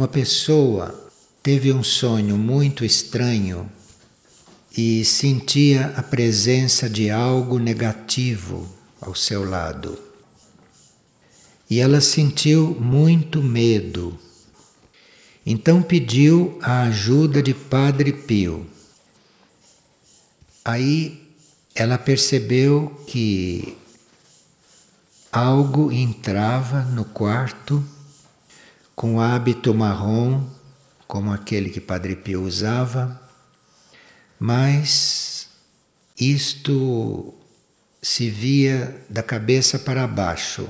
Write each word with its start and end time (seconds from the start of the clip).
Uma 0.00 0.08
pessoa 0.08 0.98
teve 1.42 1.70
um 1.70 1.82
sonho 1.82 2.38
muito 2.38 2.86
estranho 2.86 3.70
e 4.74 5.04
sentia 5.04 5.92
a 5.94 6.02
presença 6.02 6.88
de 6.88 7.10
algo 7.10 7.58
negativo 7.58 8.66
ao 8.98 9.14
seu 9.14 9.44
lado. 9.44 9.98
E 11.68 11.80
ela 11.80 12.00
sentiu 12.00 12.74
muito 12.80 13.42
medo. 13.42 14.18
Então 15.44 15.82
pediu 15.82 16.58
a 16.62 16.84
ajuda 16.84 17.42
de 17.42 17.52
Padre 17.52 18.10
Pio. 18.10 18.66
Aí 20.64 21.28
ela 21.74 21.98
percebeu 21.98 23.04
que 23.06 23.76
algo 25.30 25.92
entrava 25.92 26.84
no 26.84 27.04
quarto 27.04 27.84
com 29.00 29.18
hábito 29.18 29.72
marrom, 29.72 30.46
como 31.08 31.32
aquele 31.32 31.70
que 31.70 31.80
Padre 31.80 32.14
Pio 32.14 32.42
usava, 32.42 33.18
mas 34.38 35.48
isto 36.20 37.32
se 38.02 38.28
via 38.28 39.02
da 39.08 39.22
cabeça 39.22 39.78
para 39.78 40.06
baixo. 40.06 40.68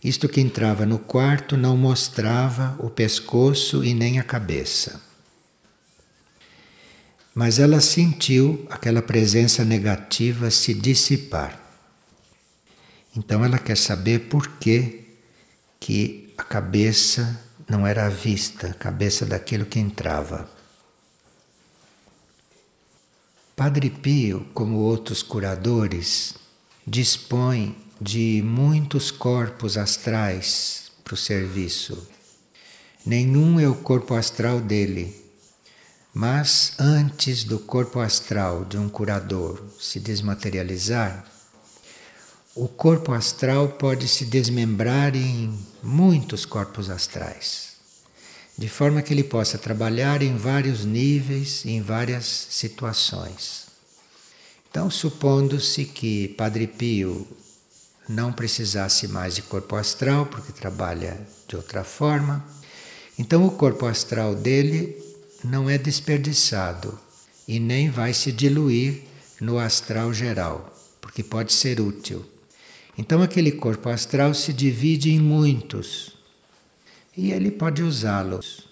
Isto 0.00 0.28
que 0.28 0.40
entrava 0.40 0.86
no 0.86 0.96
quarto 0.96 1.56
não 1.56 1.76
mostrava 1.76 2.76
o 2.78 2.88
pescoço 2.88 3.84
e 3.84 3.94
nem 3.94 4.20
a 4.20 4.22
cabeça. 4.22 5.02
Mas 7.34 7.58
ela 7.58 7.80
sentiu 7.80 8.64
aquela 8.70 9.02
presença 9.02 9.64
negativa 9.64 10.52
se 10.52 10.72
dissipar. 10.72 11.60
Então 13.16 13.44
ela 13.44 13.58
quer 13.58 13.76
saber 13.76 14.28
por 14.28 14.46
que, 14.60 15.16
que 15.80 16.27
a 16.38 16.44
cabeça 16.44 17.38
não 17.68 17.84
era 17.84 18.06
à 18.06 18.08
vista, 18.08 18.68
a 18.68 18.74
cabeça 18.74 19.26
daquilo 19.26 19.66
que 19.66 19.80
entrava. 19.80 20.48
Padre 23.56 23.90
Pio, 23.90 24.46
como 24.54 24.78
outros 24.78 25.20
curadores, 25.20 26.34
dispõe 26.86 27.76
de 28.00 28.40
muitos 28.44 29.10
corpos 29.10 29.76
astrais 29.76 30.92
para 31.02 31.14
o 31.14 31.16
serviço. 31.16 32.06
Nenhum 33.04 33.58
é 33.58 33.68
o 33.68 33.74
corpo 33.74 34.14
astral 34.14 34.60
dele, 34.60 35.14
mas 36.14 36.74
antes 36.78 37.42
do 37.42 37.58
corpo 37.58 37.98
astral 37.98 38.64
de 38.64 38.78
um 38.78 38.88
curador 38.88 39.60
se 39.80 39.98
desmaterializar, 39.98 41.26
o 42.60 42.66
corpo 42.66 43.12
astral 43.12 43.68
pode 43.68 44.08
se 44.08 44.24
desmembrar 44.24 45.14
em 45.14 45.56
muitos 45.80 46.44
corpos 46.44 46.90
astrais, 46.90 47.74
de 48.58 48.68
forma 48.68 49.00
que 49.00 49.14
ele 49.14 49.22
possa 49.22 49.56
trabalhar 49.56 50.22
em 50.22 50.36
vários 50.36 50.84
níveis, 50.84 51.64
em 51.64 51.80
várias 51.80 52.24
situações. 52.50 53.66
Então, 54.68 54.90
supondo-se 54.90 55.84
que 55.84 56.34
Padre 56.36 56.66
Pio 56.66 57.28
não 58.08 58.32
precisasse 58.32 59.06
mais 59.06 59.36
de 59.36 59.42
corpo 59.42 59.76
astral, 59.76 60.26
porque 60.26 60.50
trabalha 60.50 61.16
de 61.46 61.54
outra 61.54 61.84
forma, 61.84 62.44
então 63.16 63.46
o 63.46 63.52
corpo 63.52 63.86
astral 63.86 64.34
dele 64.34 65.00
não 65.44 65.70
é 65.70 65.78
desperdiçado 65.78 66.98
e 67.46 67.60
nem 67.60 67.88
vai 67.88 68.12
se 68.12 68.32
diluir 68.32 69.04
no 69.40 69.60
astral 69.60 70.12
geral, 70.12 70.76
porque 71.00 71.22
pode 71.22 71.52
ser 71.52 71.80
útil. 71.80 72.26
Então 72.98 73.22
aquele 73.22 73.52
corpo 73.52 73.88
astral 73.88 74.34
se 74.34 74.52
divide 74.52 75.12
em 75.12 75.20
muitos 75.20 76.18
e 77.16 77.30
ele 77.30 77.52
pode 77.52 77.80
usá-los. 77.80 78.66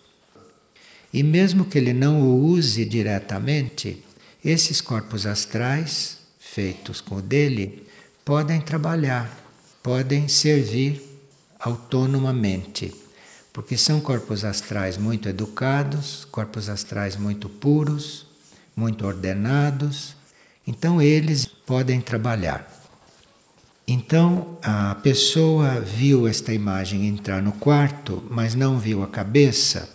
E 1.12 1.22
mesmo 1.22 1.64
que 1.64 1.78
ele 1.78 1.92
não 1.92 2.20
o 2.20 2.44
use 2.44 2.84
diretamente, 2.84 4.02
esses 4.44 4.80
corpos 4.80 5.26
astrais, 5.26 6.18
feitos 6.40 7.00
com 7.00 7.16
o 7.16 7.22
dele, 7.22 7.86
podem 8.24 8.60
trabalhar, 8.60 9.30
podem 9.82 10.26
servir 10.26 11.00
autonomamente, 11.60 12.92
porque 13.52 13.76
são 13.76 14.00
corpos 14.00 14.44
astrais 14.44 14.98
muito 14.98 15.28
educados, 15.28 16.26
corpos 16.30 16.68
astrais 16.68 17.16
muito 17.16 17.48
puros, 17.48 18.26
muito 18.74 19.06
ordenados, 19.06 20.16
então 20.66 21.00
eles 21.00 21.46
podem 21.46 22.00
trabalhar. 22.00 22.75
Então 23.88 24.58
a 24.62 24.96
pessoa 24.96 25.80
viu 25.80 26.26
esta 26.26 26.52
imagem 26.52 27.06
entrar 27.06 27.40
no 27.40 27.52
quarto, 27.52 28.20
mas 28.28 28.52
não 28.52 28.80
viu 28.80 29.00
a 29.00 29.06
cabeça, 29.06 29.88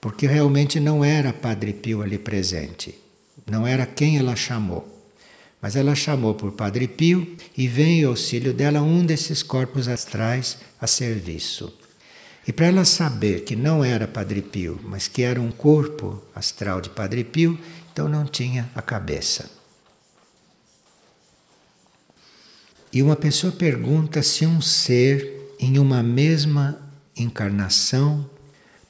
porque 0.00 0.26
realmente 0.26 0.80
não 0.80 1.04
era 1.04 1.32
Padre 1.32 1.72
Pio 1.72 2.02
ali 2.02 2.18
presente, 2.18 2.98
não 3.48 3.64
era 3.64 3.86
quem 3.86 4.18
ela 4.18 4.34
chamou. 4.34 4.92
Mas 5.62 5.76
ela 5.76 5.94
chamou 5.94 6.34
por 6.34 6.50
Padre 6.50 6.88
Pio 6.88 7.36
e 7.56 7.68
veio 7.68 8.02
em 8.02 8.04
auxílio 8.04 8.52
dela 8.52 8.82
um 8.82 9.06
desses 9.06 9.40
corpos 9.40 9.86
astrais 9.86 10.58
a 10.80 10.88
serviço. 10.88 11.72
E 12.44 12.52
para 12.52 12.66
ela 12.66 12.84
saber 12.84 13.44
que 13.44 13.54
não 13.54 13.84
era 13.84 14.08
Padre 14.08 14.42
Pio, 14.42 14.80
mas 14.82 15.06
que 15.06 15.22
era 15.22 15.40
um 15.40 15.52
corpo 15.52 16.20
astral 16.34 16.80
de 16.80 16.90
Padre 16.90 17.22
Pio, 17.22 17.56
então 17.92 18.08
não 18.08 18.24
tinha 18.24 18.68
a 18.74 18.82
cabeça. 18.82 19.57
E 22.92 23.02
uma 23.02 23.16
pessoa 23.16 23.52
pergunta 23.52 24.22
se 24.22 24.46
um 24.46 24.60
ser 24.60 25.54
em 25.58 25.78
uma 25.78 26.02
mesma 26.02 26.80
encarnação 27.16 28.28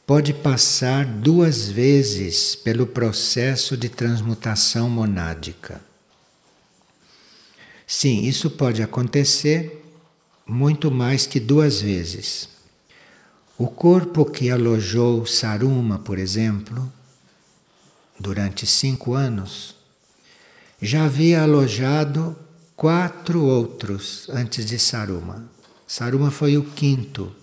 pode 0.06 0.32
passar 0.32 1.04
duas 1.04 1.68
vezes 1.68 2.54
pelo 2.54 2.86
processo 2.86 3.76
de 3.76 3.88
transmutação 3.88 4.88
monádica. 4.88 5.80
Sim, 7.86 8.22
isso 8.24 8.50
pode 8.50 8.82
acontecer 8.82 9.84
muito 10.46 10.90
mais 10.90 11.26
que 11.26 11.40
duas 11.40 11.80
vezes. 11.80 12.48
O 13.56 13.66
corpo 13.66 14.24
que 14.24 14.50
alojou 14.50 15.26
Saruma, 15.26 15.98
por 15.98 16.18
exemplo, 16.18 16.90
durante 18.18 18.66
cinco 18.66 19.14
anos, 19.14 19.74
já 20.80 21.04
havia 21.04 21.42
alojado 21.42 22.36
quatro 22.78 23.42
outros 23.42 24.28
antes 24.28 24.64
de 24.64 24.78
Saruma. 24.78 25.50
Saruma 25.84 26.30
foi 26.30 26.56
o 26.56 26.62
quinto 26.62 27.34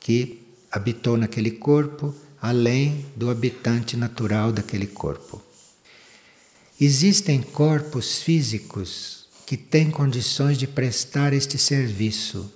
que 0.00 0.42
habitou 0.72 1.16
naquele 1.16 1.52
corpo, 1.52 2.12
além 2.40 3.06
do 3.14 3.30
habitante 3.30 3.96
natural 3.96 4.50
daquele 4.50 4.88
corpo. 4.88 5.40
Existem 6.80 7.40
corpos 7.40 8.22
físicos 8.22 9.28
que 9.46 9.56
têm 9.56 9.88
condições 9.88 10.58
de 10.58 10.66
prestar 10.66 11.32
este 11.32 11.56
serviço. 11.58 12.50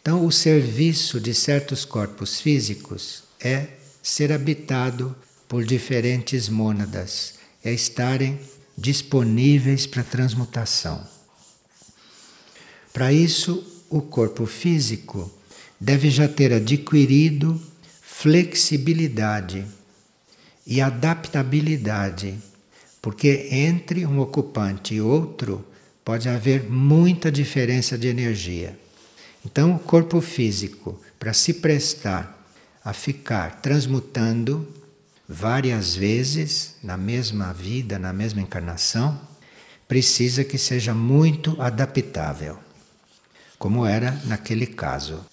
Então, 0.00 0.24
o 0.24 0.32
serviço 0.32 1.20
de 1.20 1.34
certos 1.34 1.84
corpos 1.84 2.40
físicos 2.40 3.22
é 3.38 3.66
ser 4.02 4.32
habitado 4.32 5.14
por 5.46 5.62
diferentes 5.62 6.48
mônadas, 6.48 7.34
é 7.62 7.70
estarem 7.70 8.40
disponíveis 8.78 9.86
para 9.86 10.02
transmutação. 10.02 11.12
Para 12.94 13.12
isso, 13.12 13.84
o 13.90 14.00
corpo 14.00 14.46
físico 14.46 15.28
deve 15.80 16.08
já 16.10 16.28
ter 16.28 16.52
adquirido 16.52 17.60
flexibilidade 18.00 19.66
e 20.64 20.80
adaptabilidade, 20.80 22.38
porque 23.02 23.48
entre 23.50 24.06
um 24.06 24.20
ocupante 24.20 24.94
e 24.94 25.00
outro 25.00 25.66
pode 26.04 26.28
haver 26.28 26.70
muita 26.70 27.32
diferença 27.32 27.98
de 27.98 28.06
energia. 28.06 28.78
Então, 29.44 29.74
o 29.74 29.78
corpo 29.80 30.20
físico, 30.20 30.96
para 31.18 31.32
se 31.32 31.54
prestar 31.54 32.46
a 32.84 32.92
ficar 32.92 33.60
transmutando 33.60 34.68
várias 35.28 35.96
vezes 35.96 36.76
na 36.80 36.96
mesma 36.96 37.52
vida, 37.52 37.98
na 37.98 38.12
mesma 38.12 38.40
encarnação, 38.40 39.20
precisa 39.88 40.44
que 40.44 40.56
seja 40.56 40.94
muito 40.94 41.60
adaptável 41.60 42.63
como 43.58 43.86
era 43.86 44.12
naquele 44.24 44.66
caso. 44.66 45.24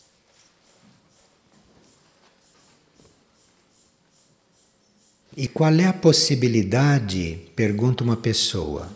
E 5.36 5.48
qual 5.48 5.74
é 5.74 5.86
a 5.86 5.94
possibilidade, 5.94 7.40
pergunta 7.56 8.04
uma 8.04 8.18
pessoa, 8.18 8.90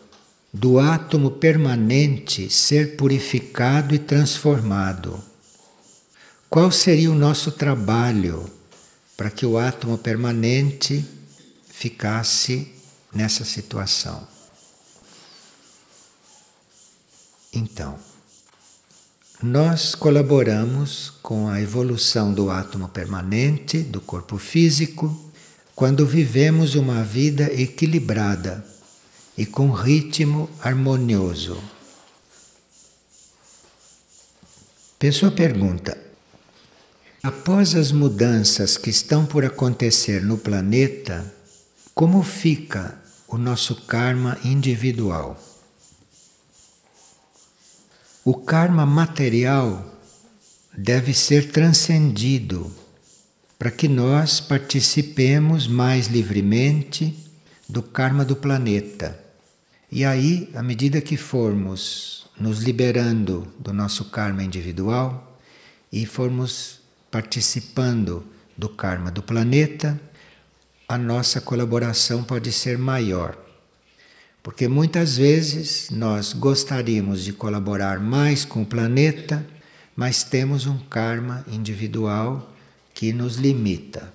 do 0.54 0.80
átomo 0.80 1.32
permanente 1.32 2.50
ser 2.50 2.96
purificado 2.98 3.96
e 3.96 4.00
transformado? 4.00 5.22
Qual 6.50 6.72
seria 6.72 7.12
o 7.12 7.16
nosso 7.16 7.52
trabalho 7.52 8.50
para 9.18 9.30
que 9.30 9.46
o 9.46 9.58
átomo 9.58 9.98
permanente 9.98 11.06
ficasse 11.70 12.72
nessa 13.14 13.44
situação? 13.46 14.28
Então, 17.52 17.98
nós 19.42 19.96
colaboramos 19.96 21.14
com 21.22 21.48
a 21.50 21.62
evolução 21.62 22.34
do 22.34 22.50
átomo 22.50 22.88
permanente, 22.88 23.80
do 23.80 24.00
corpo 24.00 24.38
físico, 24.38 25.16
quando 25.76 26.06
vivemos 26.06 26.76
uma 26.76 27.04
vida 27.04 27.52
equilibrada 27.54 28.66
e 29.38 29.46
com 29.46 29.72
ritmo 29.72 30.50
harmonioso. 30.62 31.62
Pessoa 34.98 35.32
pergunta: 35.32 35.98
após 37.22 37.76
as 37.76 37.92
mudanças 37.92 38.78
que 38.78 38.90
estão 38.90 39.26
por 39.26 39.44
acontecer 39.44 40.22
no 40.22 40.38
planeta, 40.38 41.34
como 41.94 42.24
fica 42.24 42.98
o 43.28 43.38
nosso 43.38 43.76
karma 43.86 44.38
individual? 44.46 45.38
O 48.28 48.34
karma 48.34 48.88
material 48.88 49.86
deve 50.76 51.14
ser 51.14 51.52
transcendido 51.52 52.74
para 53.60 53.70
que 53.70 53.88
nós 53.88 54.40
participemos 54.40 55.68
mais 55.68 56.08
livremente 56.08 57.16
do 57.70 57.84
karma 57.84 58.26
do 58.26 58.36
planeta. 58.36 59.24
E 59.92 60.04
aí, 60.04 60.50
à 60.56 60.64
medida 60.64 61.02
que 61.02 61.16
formos 61.16 62.26
nos 62.40 62.64
liberando 62.64 63.48
do 63.60 63.72
nosso 63.72 64.06
karma 64.06 64.44
individual 64.44 65.40
e 65.92 66.04
formos 66.04 66.80
participando 67.12 68.26
do 68.58 68.70
karma 68.70 69.12
do 69.12 69.22
planeta, 69.22 70.02
a 70.90 70.98
nossa 70.98 71.40
colaboração 71.40 72.24
pode 72.24 72.52
ser 72.52 72.76
maior. 72.80 73.45
Porque 74.46 74.68
muitas 74.68 75.18
vezes 75.18 75.90
nós 75.90 76.32
gostaríamos 76.32 77.24
de 77.24 77.34
colaborar 77.34 78.00
mais 78.00 78.46
com 78.46 78.62
o 78.62 78.66
planeta, 78.66 79.44
mas 79.96 80.24
temos 80.24 80.68
um 80.68 80.78
karma 80.78 81.44
individual 81.52 82.54
que 82.94 83.12
nos 83.12 83.38
limita. 83.38 84.14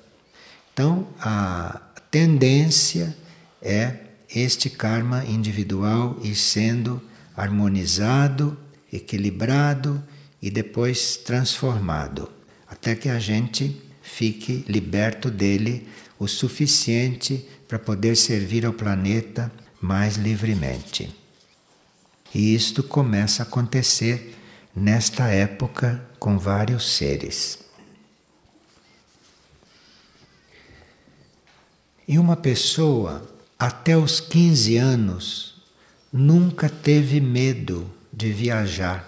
Então, 0.73 1.09
a 1.21 1.81
tendência 2.13 3.17
é 3.61 3.93
este 4.33 4.71
karma 4.71 5.25
individual 5.25 6.17
ir 6.23 6.37
sendo 6.37 7.03
harmonizado, 7.37 8.57
equilibrado 8.93 10.01
e 10.41 10.49
depois 10.49 11.17
transformado, 11.17 12.31
até 12.69 12.95
que 12.95 13.09
a 13.09 13.19
gente 13.19 13.83
fique 14.01 14.65
liberto 14.69 15.29
dele 15.29 15.89
o 16.21 16.29
suficiente 16.29 17.45
para 17.67 17.81
poder 17.81 18.17
servir 18.17 18.65
ao 18.65 18.73
planeta 18.73 19.51
mais 19.81 20.17
livremente. 20.17 21.15
E 22.35 22.55
isto 22.55 22.83
começa 22.83 23.43
a 23.43 23.47
acontecer 23.47 24.37
nesta 24.77 25.29
época 25.29 26.05
com 26.19 26.39
vários 26.39 26.97
seres. 26.97 27.59
E 32.07 32.19
uma 32.19 32.37
pessoa, 32.37 33.29
até 33.59 33.97
os 33.97 34.21
15 34.21 34.77
anos, 34.77 35.63
nunca 36.13 36.69
teve 36.69 37.21
medo 37.21 37.91
de 38.13 38.33
viajar. 38.33 39.07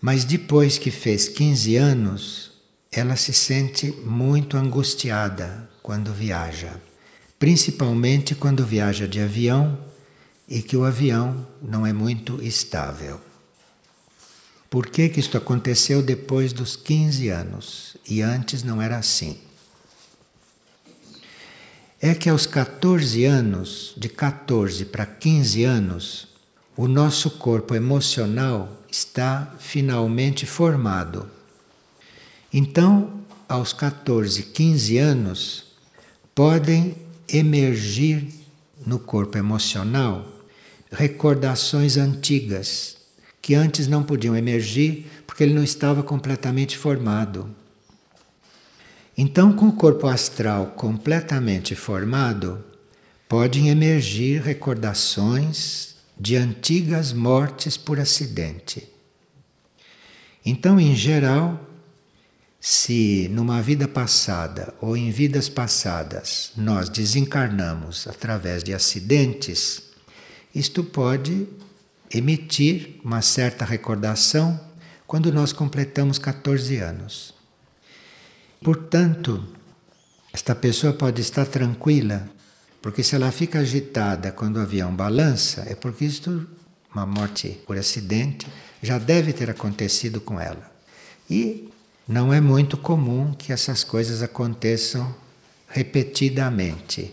Mas 0.00 0.24
depois 0.24 0.78
que 0.78 0.90
fez 0.90 1.28
15 1.28 1.76
anos, 1.76 2.52
ela 2.90 3.16
se 3.16 3.32
sente 3.32 3.90
muito 3.90 4.56
angustiada 4.56 5.68
quando 5.82 6.12
viaja 6.12 6.78
principalmente 7.42 8.36
quando 8.36 8.64
viaja 8.64 9.08
de 9.08 9.18
avião 9.18 9.76
e 10.48 10.62
que 10.62 10.76
o 10.76 10.84
avião 10.84 11.44
não 11.60 11.84
é 11.84 11.92
muito 11.92 12.40
estável. 12.40 13.20
Por 14.70 14.86
que, 14.86 15.08
que 15.08 15.18
isto 15.18 15.36
aconteceu 15.36 16.04
depois 16.04 16.52
dos 16.52 16.76
15 16.76 17.30
anos 17.30 17.96
e 18.08 18.22
antes 18.22 18.62
não 18.62 18.80
era 18.80 18.96
assim? 18.96 19.40
É 22.00 22.14
que 22.14 22.30
aos 22.30 22.46
14 22.46 23.24
anos, 23.24 23.92
de 23.96 24.08
14 24.08 24.84
para 24.84 25.04
15 25.04 25.64
anos, 25.64 26.28
o 26.76 26.86
nosso 26.86 27.28
corpo 27.28 27.74
emocional 27.74 28.70
está 28.88 29.52
finalmente 29.58 30.46
formado. 30.46 31.28
Então, 32.52 33.20
aos 33.48 33.72
14, 33.72 34.44
15 34.44 34.98
anos, 34.98 35.64
podem 36.32 37.02
emergir 37.32 38.28
no 38.86 38.98
corpo 38.98 39.38
emocional 39.38 40.26
recordações 40.90 41.96
antigas 41.96 42.96
que 43.40 43.54
antes 43.54 43.88
não 43.88 44.02
podiam 44.02 44.36
emergir 44.36 45.10
porque 45.26 45.42
ele 45.42 45.54
não 45.54 45.64
estava 45.64 46.02
completamente 46.02 46.76
formado. 46.76 47.48
Então, 49.16 49.52
com 49.52 49.68
o 49.68 49.72
corpo 49.72 50.06
astral 50.06 50.66
completamente 50.76 51.74
formado, 51.74 52.64
podem 53.28 53.68
emergir 53.68 54.40
recordações 54.42 55.96
de 56.18 56.36
antigas 56.36 57.12
mortes 57.12 57.76
por 57.76 57.98
acidente. 57.98 58.88
Então, 60.44 60.78
em 60.78 60.94
geral, 60.94 61.60
se 62.64 63.26
numa 63.32 63.60
vida 63.60 63.88
passada 63.88 64.72
ou 64.80 64.96
em 64.96 65.10
vidas 65.10 65.48
passadas 65.48 66.52
nós 66.56 66.88
desencarnamos 66.88 68.06
através 68.06 68.62
de 68.62 68.72
acidentes, 68.72 69.82
isto 70.54 70.84
pode 70.84 71.48
emitir 72.08 73.00
uma 73.02 73.20
certa 73.20 73.64
recordação 73.64 74.60
quando 75.08 75.32
nós 75.32 75.52
completamos 75.52 76.20
14 76.20 76.76
anos. 76.76 77.34
Portanto, 78.62 79.44
esta 80.32 80.54
pessoa 80.54 80.92
pode 80.92 81.20
estar 81.20 81.46
tranquila, 81.46 82.30
porque 82.80 83.02
se 83.02 83.16
ela 83.16 83.32
fica 83.32 83.58
agitada 83.58 84.30
quando 84.30 84.58
o 84.58 84.60
avião 84.60 84.94
balança, 84.94 85.64
é 85.66 85.74
porque 85.74 86.04
isto, 86.04 86.46
uma 86.94 87.04
morte 87.04 87.60
por 87.66 87.76
acidente, 87.76 88.46
já 88.80 88.98
deve 88.98 89.32
ter 89.32 89.50
acontecido 89.50 90.20
com 90.20 90.38
ela. 90.38 90.70
E 91.28 91.71
não 92.06 92.32
é 92.32 92.40
muito 92.40 92.76
comum 92.76 93.32
que 93.32 93.52
essas 93.52 93.84
coisas 93.84 94.22
aconteçam 94.22 95.14
repetidamente. 95.68 97.12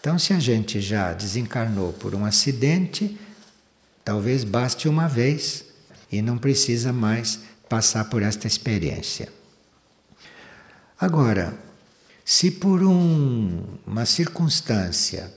Então, 0.00 0.18
se 0.18 0.32
a 0.32 0.38
gente 0.38 0.80
já 0.80 1.12
desencarnou 1.12 1.92
por 1.92 2.14
um 2.14 2.24
acidente, 2.24 3.18
talvez 4.04 4.44
baste 4.44 4.88
uma 4.88 5.08
vez 5.08 5.64
e 6.12 6.22
não 6.22 6.38
precisa 6.38 6.92
mais 6.92 7.40
passar 7.68 8.04
por 8.04 8.22
esta 8.22 8.46
experiência. 8.46 9.28
Agora, 10.98 11.52
se 12.24 12.50
por 12.50 12.82
um, 12.82 13.62
uma 13.86 14.06
circunstância 14.06 15.32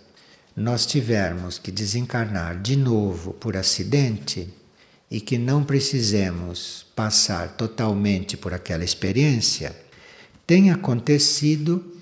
nós 0.55 0.85
tivermos 0.85 1.57
que 1.57 1.71
desencarnar 1.71 2.61
de 2.61 2.75
novo 2.75 3.33
por 3.33 3.55
acidente, 3.55 4.53
e 5.09 5.19
que 5.19 5.37
não 5.37 5.63
precisemos 5.63 6.85
passar 6.95 7.55
totalmente 7.55 8.37
por 8.37 8.53
aquela 8.53 8.83
experiência, 8.83 9.75
tem 10.45 10.71
acontecido 10.71 11.93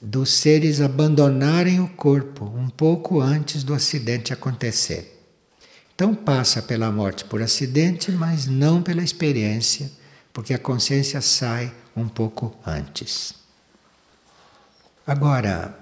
dos 0.00 0.32
seres 0.32 0.80
abandonarem 0.80 1.80
o 1.80 1.88
corpo 1.88 2.44
um 2.44 2.68
pouco 2.68 3.20
antes 3.20 3.62
do 3.62 3.74
acidente 3.74 4.32
acontecer. 4.32 5.14
Então 5.94 6.14
passa 6.14 6.62
pela 6.62 6.92
morte 6.92 7.24
por 7.24 7.42
acidente, 7.42 8.12
mas 8.12 8.46
não 8.46 8.82
pela 8.82 9.02
experiência, 9.02 9.90
porque 10.32 10.54
a 10.54 10.58
consciência 10.58 11.20
sai 11.20 11.74
um 11.96 12.08
pouco 12.08 12.54
antes. 12.64 13.34
Agora, 15.04 15.76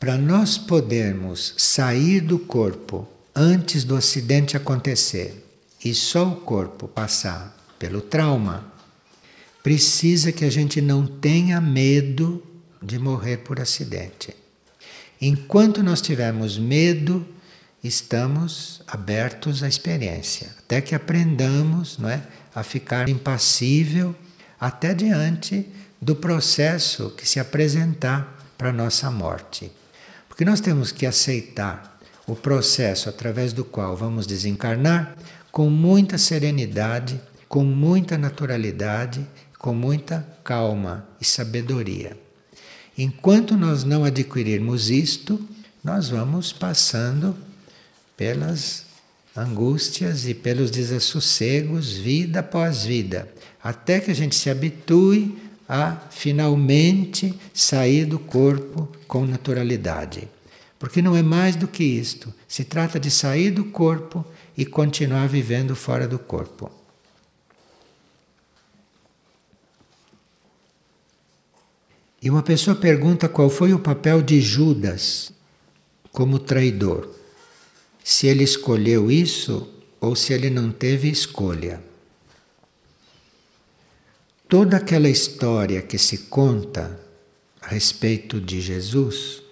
para 0.00 0.18
nós 0.18 0.58
podermos 0.58 1.54
sair 1.56 2.20
do 2.20 2.38
corpo 2.38 3.06
antes 3.34 3.84
do 3.84 3.94
acidente 3.94 4.56
acontecer 4.56 5.44
e 5.84 5.94
só 5.94 6.26
o 6.28 6.36
corpo 6.36 6.88
passar 6.88 7.54
pelo 7.78 8.00
trauma, 8.00 8.64
precisa 9.62 10.32
que 10.32 10.44
a 10.44 10.50
gente 10.50 10.80
não 10.80 11.06
tenha 11.06 11.60
medo 11.60 12.42
de 12.82 12.98
morrer 12.98 13.38
por 13.38 13.60
acidente. 13.60 14.34
Enquanto 15.20 15.82
nós 15.82 16.00
tivermos 16.00 16.58
medo, 16.58 17.26
estamos 17.82 18.82
abertos 18.86 19.62
à 19.62 19.68
experiência, 19.68 20.54
até 20.58 20.80
que 20.80 20.94
aprendamos 20.94 21.98
não 21.98 22.08
é, 22.08 22.22
a 22.54 22.62
ficar 22.62 23.08
impassível 23.08 24.14
até 24.58 24.94
diante 24.94 25.68
do 26.00 26.16
processo 26.16 27.10
que 27.10 27.26
se 27.28 27.40
apresentar 27.40 28.38
para 28.56 28.70
a 28.70 28.72
nossa 28.72 29.10
morte. 29.10 29.70
Porque 30.28 30.44
nós 30.44 30.60
temos 30.60 30.92
que 30.92 31.06
aceitar 31.06 31.98
o 32.26 32.34
processo 32.34 33.08
através 33.08 33.52
do 33.52 33.64
qual 33.64 33.96
vamos 33.96 34.26
desencarnar 34.26 35.16
com 35.54 35.70
muita 35.70 36.18
serenidade, 36.18 37.20
com 37.48 37.62
muita 37.62 38.18
naturalidade, 38.18 39.24
com 39.56 39.72
muita 39.72 40.26
calma 40.42 41.06
e 41.20 41.24
sabedoria. 41.24 42.18
Enquanto 42.98 43.56
nós 43.56 43.84
não 43.84 44.02
adquirirmos 44.02 44.90
isto, 44.90 45.40
nós 45.84 46.08
vamos 46.08 46.52
passando 46.52 47.36
pelas 48.16 48.84
angústias 49.36 50.26
e 50.26 50.34
pelos 50.34 50.72
desassossegos, 50.72 51.92
vida 51.92 52.40
após 52.40 52.84
vida, 52.84 53.32
até 53.62 54.00
que 54.00 54.10
a 54.10 54.14
gente 54.14 54.34
se 54.34 54.50
habitue 54.50 55.38
a 55.68 55.92
finalmente 56.10 57.32
sair 57.52 58.06
do 58.06 58.18
corpo 58.18 58.88
com 59.06 59.24
naturalidade. 59.24 60.28
Porque 60.80 61.00
não 61.00 61.14
é 61.14 61.22
mais 61.22 61.54
do 61.54 61.68
que 61.68 61.84
isto. 61.84 62.34
Se 62.48 62.64
trata 62.64 62.98
de 62.98 63.08
sair 63.08 63.52
do 63.52 63.66
corpo 63.66 64.26
e 64.56 64.64
continuar 64.64 65.26
vivendo 65.28 65.74
fora 65.74 66.06
do 66.06 66.18
corpo. 66.18 66.70
E 72.22 72.30
uma 72.30 72.42
pessoa 72.42 72.74
pergunta 72.74 73.28
qual 73.28 73.50
foi 73.50 73.74
o 73.74 73.78
papel 73.78 74.22
de 74.22 74.40
Judas 74.40 75.30
como 76.10 76.38
traidor. 76.38 77.10
Se 78.02 78.26
ele 78.26 78.44
escolheu 78.44 79.10
isso 79.10 79.68
ou 80.00 80.16
se 80.16 80.32
ele 80.32 80.48
não 80.48 80.70
teve 80.72 81.10
escolha. 81.10 81.82
Toda 84.48 84.76
aquela 84.76 85.08
história 85.08 85.82
que 85.82 85.98
se 85.98 86.18
conta 86.18 86.98
a 87.60 87.68
respeito 87.68 88.40
de 88.40 88.60
Jesus, 88.60 89.42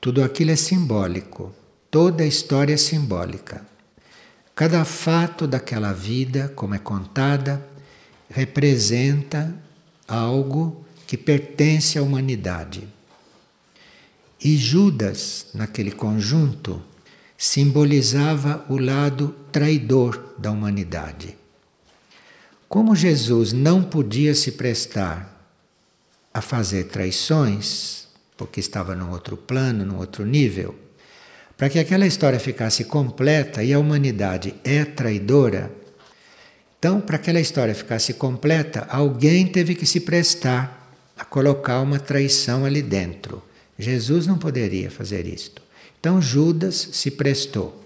tudo 0.00 0.22
aquilo 0.22 0.52
é 0.52 0.56
simbólico. 0.56 1.54
Toda 1.90 2.22
a 2.22 2.26
história 2.26 2.72
é 2.74 2.76
simbólica. 2.76 3.66
Cada 4.58 4.84
fato 4.84 5.46
daquela 5.46 5.92
vida, 5.92 6.48
como 6.56 6.74
é 6.74 6.80
contada, 6.80 7.64
representa 8.28 9.54
algo 10.08 10.84
que 11.06 11.16
pertence 11.16 11.96
à 11.96 12.02
humanidade. 12.02 12.88
E 14.42 14.56
Judas, 14.56 15.46
naquele 15.54 15.92
conjunto, 15.92 16.82
simbolizava 17.36 18.66
o 18.68 18.76
lado 18.78 19.32
traidor 19.52 20.34
da 20.36 20.50
humanidade. 20.50 21.38
Como 22.68 22.96
Jesus 22.96 23.52
não 23.52 23.84
podia 23.84 24.34
se 24.34 24.50
prestar 24.50 25.40
a 26.34 26.40
fazer 26.40 26.88
traições, 26.88 28.08
porque 28.36 28.58
estava 28.58 28.96
num 28.96 29.12
outro 29.12 29.36
plano, 29.36 29.86
num 29.86 29.98
outro 29.98 30.26
nível, 30.26 30.87
para 31.58 31.68
que 31.68 31.78
aquela 31.78 32.06
história 32.06 32.40
ficasse 32.40 32.84
completa 32.84 33.62
e 33.62 33.74
a 33.74 33.78
humanidade 33.78 34.54
é 34.64 34.84
traidora, 34.84 35.70
então, 36.78 37.00
para 37.00 37.18
que 37.18 37.22
aquela 37.22 37.40
história 37.40 37.74
ficasse 37.74 38.14
completa, 38.14 38.86
alguém 38.88 39.48
teve 39.48 39.74
que 39.74 39.84
se 39.84 39.98
prestar 39.98 40.94
a 41.16 41.24
colocar 41.24 41.80
uma 41.80 41.98
traição 41.98 42.64
ali 42.64 42.80
dentro. 42.80 43.42
Jesus 43.76 44.28
não 44.28 44.38
poderia 44.38 44.88
fazer 44.88 45.26
isto. 45.26 45.60
Então, 45.98 46.22
Judas 46.22 46.90
se 46.92 47.10
prestou. 47.10 47.84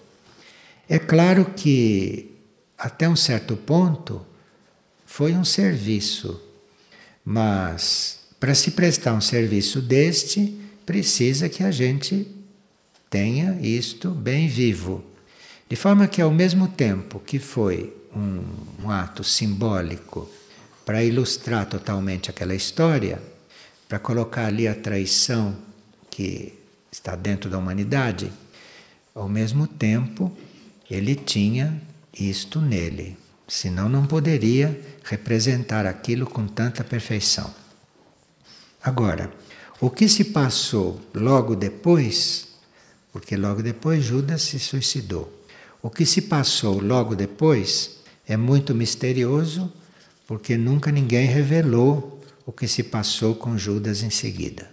É 0.87 0.99
claro 0.99 1.47
que, 1.57 2.33
até 2.76 3.09
um 3.09 3.17
certo 3.17 3.57
ponto, 3.57 4.21
foi 5.07 5.33
um 5.33 5.45
serviço, 5.45 6.38
mas 7.25 8.19
para 8.38 8.55
se 8.55 8.73
prestar 8.73 9.14
um 9.14 9.21
serviço 9.23 9.81
deste, 9.81 10.59
precisa 10.85 11.49
que 11.49 11.62
a 11.62 11.71
gente 11.71 12.26
tenha 13.12 13.59
isto 13.61 14.11
bem 14.11 14.49
vivo. 14.49 15.04
De 15.69 15.76
forma 15.76 16.09
que, 16.09 16.23
ao 16.23 16.31
mesmo 16.31 16.66
tempo 16.66 17.21
que 17.21 17.38
foi 17.38 17.95
um, 18.16 18.42
um 18.83 18.90
ato 18.90 19.23
simbólico 19.23 20.31
para 20.87 21.04
ilustrar 21.04 21.66
totalmente 21.66 22.31
aquela 22.31 22.54
história, 22.54 23.23
para 23.87 23.99
colocar 23.99 24.47
ali 24.47 24.66
a 24.66 24.75
traição 24.75 25.54
que 26.11 26.54
está 26.90 27.14
dentro 27.14 27.50
da 27.50 27.59
humanidade, 27.59 28.33
ao 29.14 29.28
mesmo 29.28 29.66
tempo 29.66 30.35
ele 30.90 31.14
tinha 31.14 31.83
isto 32.19 32.62
nele, 32.62 33.14
senão 33.47 33.90
não 33.90 34.07
poderia 34.07 34.81
representar 35.04 35.85
aquilo 35.85 36.25
com 36.25 36.47
tanta 36.47 36.83
perfeição. 36.83 37.52
Agora, 38.83 39.31
o 39.78 39.90
que 39.90 40.09
se 40.09 40.25
passou 40.25 40.99
logo 41.14 41.54
depois, 41.54 42.51
porque 43.12 43.37
logo 43.37 43.62
depois 43.62 44.02
Judas 44.02 44.42
se 44.42 44.59
suicidou. 44.59 45.31
O 45.83 45.90
que 45.90 46.07
se 46.07 46.23
passou 46.23 46.81
logo 46.81 47.14
depois 47.14 47.99
é 48.26 48.37
muito 48.37 48.75
misterioso, 48.75 49.71
porque 50.26 50.57
nunca 50.57 50.90
ninguém 50.90 51.26
revelou 51.26 52.21
o 52.47 52.52
que 52.52 52.66
se 52.66 52.83
passou 52.83 53.35
com 53.35 53.59
Judas 53.59 54.02
em 54.02 54.11
seguida. 54.11 54.71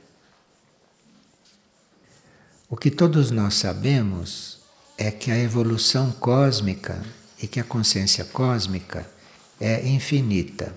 O 2.70 2.78
que 2.78 2.90
todos 2.90 3.32
nós 3.32 3.56
sabemos 3.56 4.60
é 4.98 5.12
que 5.12 5.32
a 5.32 5.38
evolução 5.38 6.12
cósmica 6.12 7.04
e 7.42 7.48
que 7.48 7.60
a 7.60 7.64
consciência 7.64 8.24
cósmica 8.26 9.10
é 9.60 9.88
infinita, 9.88 10.74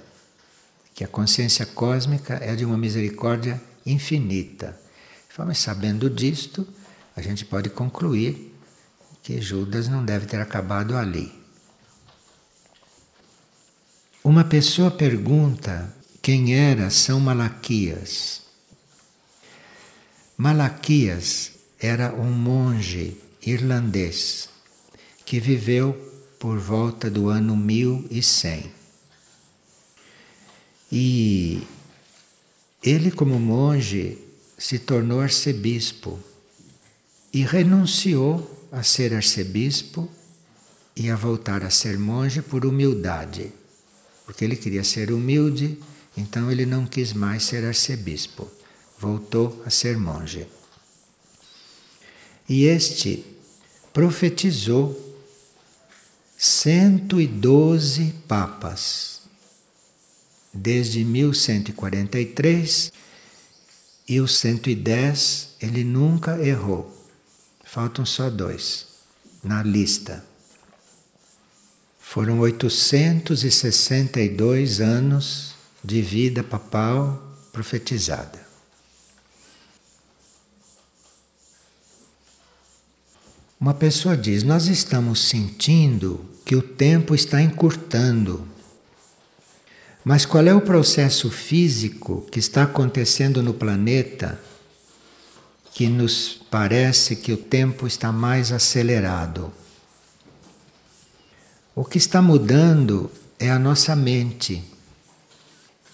que 0.94 1.04
a 1.04 1.08
consciência 1.08 1.66
cósmica 1.66 2.34
é 2.40 2.54
de 2.54 2.64
uma 2.64 2.78
misericórdia 2.78 3.60
infinita. 3.84 4.78
Mas 5.38 5.58
sabendo 5.58 6.08
disto, 6.10 6.66
a 7.14 7.20
gente 7.20 7.44
pode 7.44 7.70
concluir 7.70 8.54
que 9.22 9.40
Judas 9.40 9.88
não 9.88 10.04
deve 10.04 10.26
ter 10.26 10.40
acabado 10.40 10.96
ali. 10.96 11.32
Uma 14.24 14.44
pessoa 14.44 14.90
pergunta 14.90 15.94
quem 16.20 16.54
era 16.54 16.90
São 16.90 17.20
Malaquias. 17.20 18.42
Malaquias 20.36 21.52
era 21.78 22.14
um 22.14 22.30
monge 22.30 23.16
irlandês 23.44 24.48
que 25.24 25.38
viveu 25.40 25.92
por 26.38 26.58
volta 26.58 27.10
do 27.10 27.28
ano 27.28 27.56
1100. 27.56 28.72
E 30.90 31.66
ele, 32.82 33.10
como 33.10 33.38
monge, 33.38 34.18
se 34.58 34.78
tornou 34.78 35.20
arcebispo 35.20 36.18
e 37.32 37.42
renunciou 37.42 38.68
a 38.70 38.82
ser 38.82 39.14
arcebispo 39.14 40.10
e 40.94 41.08
a 41.08 41.16
voltar 41.16 41.62
a 41.62 41.70
ser 41.70 41.98
monge 41.98 42.42
por 42.42 42.66
humildade, 42.66 43.52
porque 44.26 44.44
ele 44.44 44.56
queria 44.56 44.84
ser 44.84 45.10
humilde, 45.10 45.78
então 46.16 46.50
ele 46.50 46.66
não 46.66 46.84
quis 46.84 47.12
mais 47.12 47.44
ser 47.44 47.64
arcebispo, 47.64 48.50
voltou 48.98 49.62
a 49.64 49.70
ser 49.70 49.96
monge. 49.96 50.46
E 52.48 52.64
este 52.64 53.24
profetizou 53.92 55.10
112 56.36 58.12
papas, 58.28 59.22
desde 60.52 61.04
1143, 61.04 62.92
e 64.08 64.20
os 64.20 64.36
110 64.38 65.48
ele 65.60 65.84
nunca 65.84 66.38
errou. 66.44 67.01
Faltam 67.72 68.04
só 68.04 68.28
dois 68.28 68.86
na 69.42 69.62
lista. 69.62 70.22
Foram 71.98 72.38
862 72.40 74.82
anos 74.82 75.54
de 75.82 76.02
vida 76.02 76.44
papal 76.44 77.34
profetizada. 77.50 78.38
Uma 83.58 83.72
pessoa 83.72 84.18
diz: 84.18 84.42
Nós 84.42 84.66
estamos 84.66 85.20
sentindo 85.20 86.26
que 86.44 86.54
o 86.54 86.60
tempo 86.60 87.14
está 87.14 87.40
encurtando. 87.40 88.46
Mas 90.04 90.26
qual 90.26 90.46
é 90.46 90.54
o 90.54 90.60
processo 90.60 91.30
físico 91.30 92.26
que 92.30 92.38
está 92.38 92.64
acontecendo 92.64 93.42
no 93.42 93.54
planeta 93.54 94.38
que 95.72 95.88
nos 95.88 96.40
parece 96.50 97.16
que 97.16 97.32
o 97.32 97.36
tempo 97.36 97.86
está 97.86 98.12
mais 98.12 98.52
acelerado? 98.52 99.52
O 101.74 101.84
que 101.84 101.96
está 101.96 102.20
mudando 102.20 103.10
é 103.38 103.50
a 103.50 103.58
nossa 103.58 103.96
mente. 103.96 104.62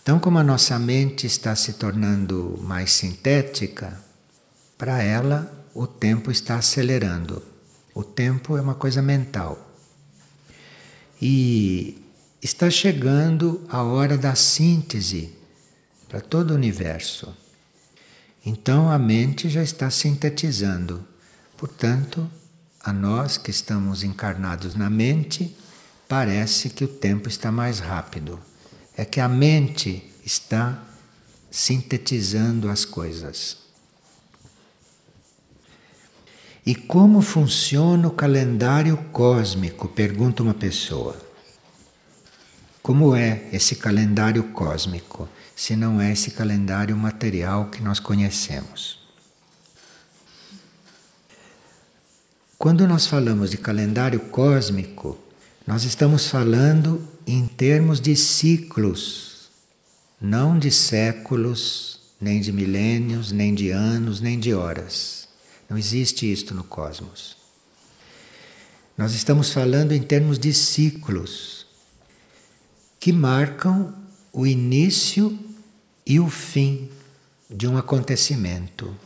Então, 0.03 0.19
como 0.19 0.39
a 0.39 0.43
nossa 0.43 0.79
mente 0.79 1.27
está 1.27 1.55
se 1.55 1.75
tornando 1.75 2.59
mais 2.63 2.93
sintética, 2.93 4.01
para 4.77 5.03
ela 5.03 5.53
o 5.75 5.87
tempo 5.87 6.31
está 6.31 6.57
acelerando. 6.57 7.43
O 7.95 8.03
tempo 8.03 8.57
é 8.57 8.61
uma 8.61 8.75
coisa 8.75 9.01
mental. 9.01 9.71
E 11.23 12.03
está 12.43 12.69
chegando 12.71 13.65
a 13.69 13.83
hora 13.83 14.19
da 14.19 14.35
síntese 14.35 15.33
para 16.09 16.21
todo 16.21 16.51
o 16.51 16.55
universo. 16.55 17.33
Então 18.49 18.91
a 18.91 18.99
mente 18.99 19.47
já 19.51 19.63
está 19.63 19.91
sintetizando. 19.91 21.07
Portanto, 21.55 22.27
a 22.81 22.95
nós 22.95 23.37
que 23.37 23.51
estamos 23.51 24.03
encarnados 24.03 24.75
na 24.75 24.89
mente, 24.89 25.55
parece 26.09 26.71
que 26.71 26.83
o 26.83 26.89
tempo 26.89 27.29
está 27.29 27.53
mais 27.53 27.79
rápido. 27.79 28.41
É 28.97 29.05
que 29.05 29.21
a 29.21 29.29
mente 29.29 30.03
está 30.25 30.83
sintetizando 31.51 32.71
as 32.71 32.87
coisas. 32.87 33.59
E 36.65 36.75
como 36.75 37.21
funciona 37.21 38.09
o 38.09 38.13
calendário 38.13 38.97
cósmico? 39.13 39.89
Pergunta 39.89 40.43
uma 40.43 40.55
pessoa. 40.55 41.15
Como 42.83 43.15
é 43.15 43.47
esse 43.53 43.77
calendário 43.77 44.43
cósmico, 44.45 45.29
se 45.59 45.75
não 45.75 46.01
é 46.01 46.13
esse 46.13 46.31
calendário 46.31 46.97
material 46.97 47.69
que 47.69 47.83
nós 47.83 47.99
conhecemos? 47.99 49.01
Quando 52.57 52.87
nós 52.87 53.09
falamos 53.09 53.51
de 53.51 53.59
calendário 53.59 54.21
cósmico, 54.21 55.19
nós 55.67 55.83
estamos 55.83 56.29
falando 56.29 57.03
em 57.27 57.45
termos 57.45 58.01
de 58.01 58.15
ciclos, 58.15 59.51
não 60.21 60.57
de 60.57 60.71
séculos, 60.71 62.03
nem 62.21 62.41
de 62.41 62.53
milênios, 62.53 63.33
nem 63.33 63.53
de 63.53 63.71
anos, 63.71 64.21
nem 64.21 64.39
de 64.39 64.55
horas. 64.55 65.27
Não 65.69 65.77
existe 65.77 66.33
isto 66.33 66.55
no 66.55 66.63
cosmos. 66.63 67.37
Nós 68.97 69.13
estamos 69.13 69.53
falando 69.53 69.91
em 69.91 70.03
termos 70.03 70.39
de 70.39 70.55
ciclos 70.55 71.67
que 73.01 73.13
marcam 73.13 73.93
o 74.33 74.47
início 74.47 75.37
e 76.09 76.19
o 76.19 76.29
fim 76.29 76.89
de 77.51 77.69
um 77.69 77.77
acontecimento. 77.77 78.97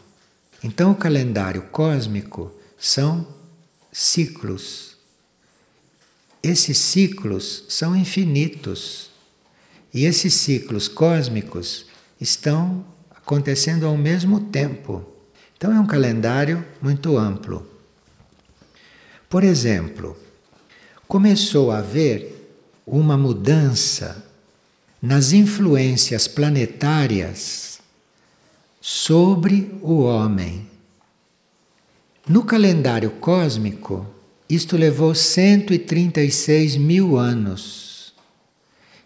Então, 0.62 0.92
o 0.92 0.96
calendário 0.96 1.62
cósmico 1.62 2.52
são 2.78 3.26
ciclos. 3.90 4.96
Esses 6.42 6.78
ciclos 6.78 7.64
são 7.68 7.94
infinitos. 7.96 9.10
E 9.92 10.04
esses 10.04 10.32
ciclos 10.34 10.88
cósmicos 10.88 11.86
estão 12.20 12.84
acontecendo 13.10 13.86
ao 13.86 13.96
mesmo 13.96 14.40
tempo. 14.40 15.04
Então 15.56 15.72
é 15.72 15.78
um 15.78 15.86
calendário 15.86 16.64
muito 16.80 17.16
amplo. 17.16 17.64
Por 19.28 19.44
exemplo, 19.44 20.16
começou 21.06 21.70
a 21.70 21.78
haver 21.78 22.56
uma 22.86 23.16
mudança 23.16 24.31
nas 25.02 25.32
influências 25.32 26.28
planetárias 26.28 27.80
sobre 28.80 29.74
o 29.82 29.98
homem. 30.02 30.70
No 32.28 32.44
calendário 32.44 33.10
cósmico, 33.10 34.06
isto 34.48 34.76
levou 34.76 35.12
136 35.12 36.76
mil 36.76 37.18
anos. 37.18 38.14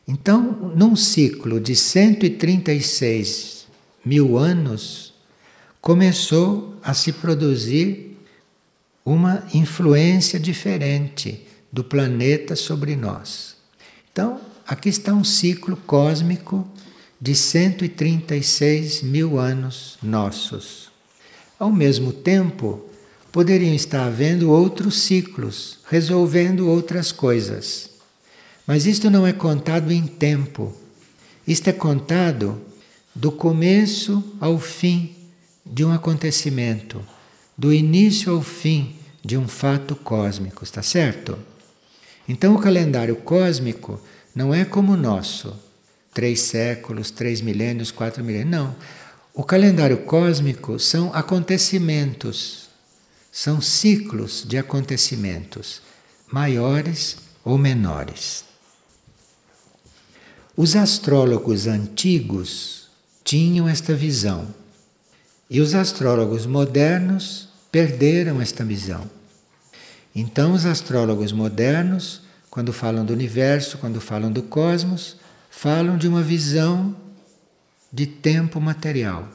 Então, 0.06 0.72
num 0.76 0.94
ciclo 0.94 1.58
de 1.58 1.74
136 1.74 3.66
mil 4.04 4.36
anos, 4.36 5.14
começou 5.80 6.76
a 6.82 6.92
se 6.92 7.10
produzir 7.10 8.18
uma 9.04 9.46
influência 9.54 10.38
diferente 10.38 11.46
do 11.72 11.82
planeta 11.82 12.54
sobre 12.54 12.94
nós. 12.96 13.56
Então, 14.12 14.40
aqui 14.66 14.88
está 14.88 15.12
um 15.12 15.22
ciclo 15.22 15.76
cósmico 15.76 16.66
de 17.20 17.34
136 17.34 19.02
mil 19.02 19.38
anos 19.38 19.96
nossos. 20.02 20.90
Ao 21.58 21.70
mesmo 21.70 22.12
tempo, 22.12 22.84
poderiam 23.30 23.74
estar 23.74 24.06
havendo 24.06 24.50
outros 24.50 25.02
ciclos, 25.02 25.78
resolvendo 25.88 26.68
outras 26.68 27.12
coisas. 27.12 27.90
Mas 28.66 28.86
isto 28.86 29.08
não 29.08 29.26
é 29.26 29.32
contado 29.32 29.92
em 29.92 30.06
tempo. 30.06 30.74
Isto 31.46 31.68
é 31.68 31.72
contado 31.72 32.60
do 33.14 33.30
começo 33.30 34.22
ao 34.40 34.58
fim 34.58 35.14
de 35.64 35.84
um 35.84 35.92
acontecimento, 35.92 37.02
do 37.56 37.72
início 37.72 38.32
ao 38.32 38.42
fim 38.42 38.96
de 39.24 39.36
um 39.36 39.48
fato 39.48 39.96
cósmico, 39.96 40.62
está 40.62 40.82
certo? 40.82 41.38
Então 42.28 42.54
o 42.54 42.58
calendário 42.58 43.16
cósmico 43.16 44.00
não 44.36 44.54
é 44.54 44.64
como 44.64 44.92
o 44.92 44.96
nosso, 44.96 45.56
três 46.14 46.40
séculos, 46.42 47.10
três 47.10 47.40
milênios, 47.40 47.90
quatro 47.90 48.22
milênios. 48.22 48.50
Não. 48.50 48.76
O 49.34 49.42
calendário 49.42 49.98
cósmico 49.98 50.78
são 50.78 51.12
acontecimentos 51.12 52.66
são 53.36 53.60
ciclos 53.60 54.46
de 54.48 54.56
acontecimentos, 54.56 55.82
maiores 56.32 57.18
ou 57.44 57.58
menores. 57.58 58.46
Os 60.56 60.74
astrólogos 60.74 61.66
antigos 61.66 62.88
tinham 63.22 63.68
esta 63.68 63.94
visão 63.94 64.54
e 65.50 65.60
os 65.60 65.74
astrólogos 65.74 66.46
modernos 66.46 67.50
perderam 67.70 68.40
esta 68.40 68.64
visão. 68.64 69.04
Então, 70.14 70.54
os 70.54 70.64
astrólogos 70.64 71.30
modernos, 71.30 72.22
quando 72.56 72.72
falam 72.72 73.04
do 73.04 73.12
universo, 73.12 73.76
quando 73.76 74.00
falam 74.00 74.32
do 74.32 74.42
cosmos, 74.42 75.18
falam 75.50 75.98
de 75.98 76.08
uma 76.08 76.22
visão 76.22 76.96
de 77.92 78.06
tempo 78.06 78.58
material. 78.58 79.28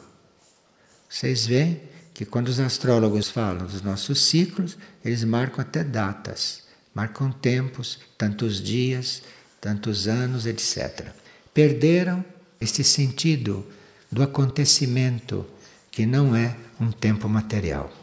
Vocês 1.07 1.45
veem 1.45 1.79
que 2.15 2.25
quando 2.25 2.47
os 2.47 2.59
astrólogos 2.59 3.29
falam 3.29 3.67
dos 3.67 3.83
nossos 3.83 4.25
ciclos, 4.25 4.75
eles 5.05 5.23
marcam 5.23 5.61
até 5.61 5.83
datas, 5.83 6.63
marcam 6.95 7.31
tempos, 7.31 7.99
tantos 8.17 8.59
dias, 8.59 9.21
tantos 9.61 10.07
anos, 10.07 10.47
etc. 10.47 11.09
Perderam 11.53 12.25
este 12.59 12.83
sentido 12.83 13.63
do 14.11 14.23
acontecimento 14.23 15.45
que 15.91 16.07
não 16.07 16.35
é 16.35 16.55
um 16.79 16.91
tempo 16.91 17.29
material. 17.29 18.00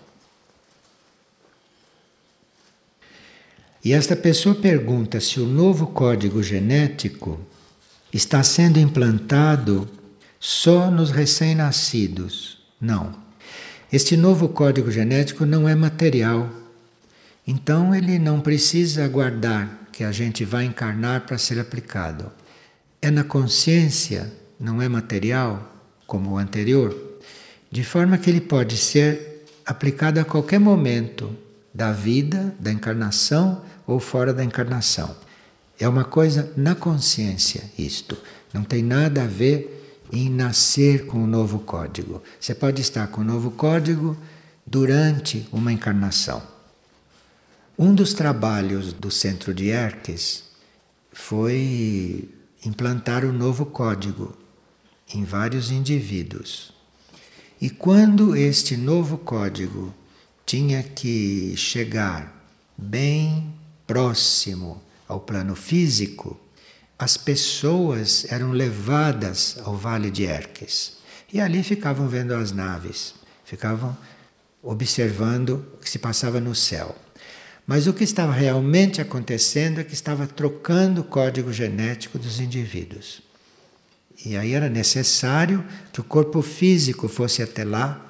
E 3.84 3.92
esta 3.92 4.16
pessoa 4.16 4.54
pergunta 4.54 5.20
se 5.20 5.38
o 5.40 5.46
novo 5.46 5.86
código 5.86 6.42
genético 6.42 7.38
está 8.12 8.42
sendo 8.42 8.78
implantado 8.78 9.88
só 10.40 10.90
nos 10.90 11.10
recém-nascidos. 11.10 12.58
Não. 12.80 13.14
Este 13.92 14.16
novo 14.16 14.48
código 14.48 14.90
genético 14.90 15.46
não 15.46 15.68
é 15.68 15.74
material. 15.74 16.50
Então 17.46 17.94
ele 17.94 18.18
não 18.18 18.40
precisa 18.40 19.04
aguardar 19.04 19.88
que 19.92 20.04
a 20.04 20.12
gente 20.12 20.44
vá 20.44 20.62
encarnar 20.62 21.22
para 21.22 21.38
ser 21.38 21.58
aplicado. 21.58 22.30
É 23.00 23.10
na 23.10 23.24
consciência, 23.24 24.32
não 24.58 24.82
é 24.82 24.88
material, 24.88 25.74
como 26.06 26.32
o 26.32 26.38
anterior, 26.38 26.96
de 27.70 27.84
forma 27.84 28.18
que 28.18 28.28
ele 28.28 28.40
pode 28.40 28.76
ser 28.76 29.44
aplicado 29.64 30.18
a 30.18 30.24
qualquer 30.24 30.58
momento 30.58 31.34
da 31.78 31.92
vida, 31.92 32.52
da 32.58 32.72
encarnação 32.72 33.62
ou 33.86 34.00
fora 34.00 34.34
da 34.34 34.42
encarnação. 34.42 35.14
É 35.78 35.88
uma 35.88 36.02
coisa 36.02 36.52
na 36.56 36.74
consciência 36.74 37.62
isto. 37.78 38.18
Não 38.52 38.64
tem 38.64 38.82
nada 38.82 39.22
a 39.22 39.26
ver 39.28 40.02
em 40.12 40.28
nascer 40.28 41.06
com 41.06 41.22
o 41.22 41.26
novo 41.26 41.60
código. 41.60 42.20
Você 42.40 42.52
pode 42.52 42.82
estar 42.82 43.06
com 43.06 43.20
o 43.20 43.24
novo 43.24 43.52
código 43.52 44.16
durante 44.66 45.48
uma 45.52 45.72
encarnação. 45.72 46.42
Um 47.78 47.94
dos 47.94 48.12
trabalhos 48.12 48.92
do 48.92 49.08
centro 49.08 49.54
de 49.54 49.68
Erques 49.68 50.42
foi 51.12 52.28
implantar 52.66 53.24
o 53.24 53.32
novo 53.32 53.64
código 53.64 54.36
em 55.14 55.22
vários 55.22 55.70
indivíduos. 55.70 56.72
E 57.60 57.70
quando 57.70 58.34
este 58.34 58.76
novo 58.76 59.16
código 59.16 59.94
tinha 60.48 60.82
que 60.82 61.54
chegar 61.58 62.42
bem 62.74 63.52
próximo 63.86 64.82
ao 65.06 65.20
plano 65.20 65.54
físico, 65.54 66.40
as 66.98 67.18
pessoas 67.18 68.24
eram 68.32 68.52
levadas 68.52 69.58
ao 69.62 69.76
Vale 69.76 70.10
de 70.10 70.24
Erques 70.24 70.94
e 71.30 71.38
ali 71.38 71.62
ficavam 71.62 72.08
vendo 72.08 72.32
as 72.32 72.50
naves, 72.50 73.14
ficavam 73.44 73.94
observando 74.62 75.66
o 75.74 75.76
que 75.76 75.90
se 75.90 75.98
passava 75.98 76.40
no 76.40 76.54
céu. 76.54 76.96
Mas 77.66 77.86
o 77.86 77.92
que 77.92 78.02
estava 78.02 78.32
realmente 78.32 79.02
acontecendo 79.02 79.80
é 79.80 79.84
que 79.84 79.92
estava 79.92 80.26
trocando 80.26 81.02
o 81.02 81.04
código 81.04 81.52
genético 81.52 82.18
dos 82.18 82.40
indivíduos. 82.40 83.20
E 84.24 84.34
aí 84.34 84.54
era 84.54 84.70
necessário 84.70 85.62
que 85.92 86.00
o 86.00 86.04
corpo 86.04 86.40
físico 86.40 87.06
fosse 87.06 87.42
até 87.42 87.64
lá, 87.64 88.07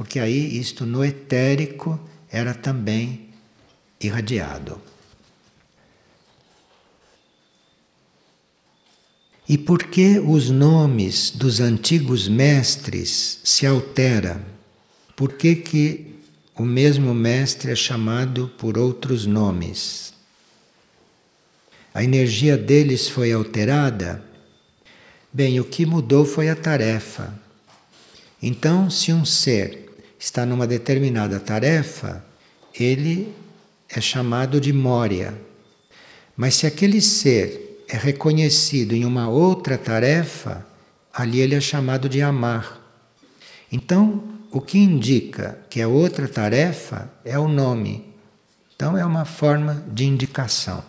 porque 0.00 0.18
aí 0.18 0.58
isto 0.58 0.86
no 0.86 1.04
etérico 1.04 2.00
era 2.30 2.54
também 2.54 3.28
irradiado. 4.00 4.80
E 9.46 9.58
por 9.58 9.82
que 9.82 10.18
os 10.18 10.48
nomes 10.48 11.30
dos 11.30 11.60
antigos 11.60 12.28
mestres 12.28 13.40
se 13.44 13.66
alteram? 13.66 14.40
Por 15.14 15.34
que, 15.34 15.54
que 15.56 16.14
o 16.54 16.64
mesmo 16.64 17.12
mestre 17.12 17.70
é 17.70 17.76
chamado 17.76 18.50
por 18.56 18.78
outros 18.78 19.26
nomes? 19.26 20.14
A 21.92 22.02
energia 22.02 22.56
deles 22.56 23.06
foi 23.06 23.32
alterada? 23.32 24.24
Bem, 25.30 25.60
o 25.60 25.64
que 25.64 25.84
mudou 25.84 26.24
foi 26.24 26.48
a 26.48 26.56
tarefa. 26.56 27.38
Então, 28.42 28.88
se 28.88 29.12
um 29.12 29.26
ser 29.26 29.89
está 30.20 30.44
numa 30.44 30.66
determinada 30.66 31.40
tarefa, 31.40 32.22
ele 32.78 33.34
é 33.88 34.00
chamado 34.02 34.60
de 34.60 34.70
Moria. 34.70 35.34
Mas 36.36 36.56
se 36.56 36.66
aquele 36.66 37.00
ser 37.00 37.84
é 37.88 37.96
reconhecido 37.96 38.92
em 38.92 39.06
uma 39.06 39.30
outra 39.30 39.78
tarefa, 39.78 40.64
ali 41.12 41.40
ele 41.40 41.54
é 41.54 41.60
chamado 41.60 42.06
de 42.06 42.20
amar. 42.20 42.78
Então, 43.72 44.22
o 44.50 44.60
que 44.60 44.78
indica 44.78 45.58
que 45.70 45.80
é 45.80 45.86
outra 45.86 46.28
tarefa 46.28 47.10
é 47.24 47.38
o 47.38 47.48
nome. 47.48 48.12
Então, 48.76 48.96
é 48.96 49.04
uma 49.04 49.24
forma 49.24 49.82
de 49.88 50.04
indicação. 50.04 50.84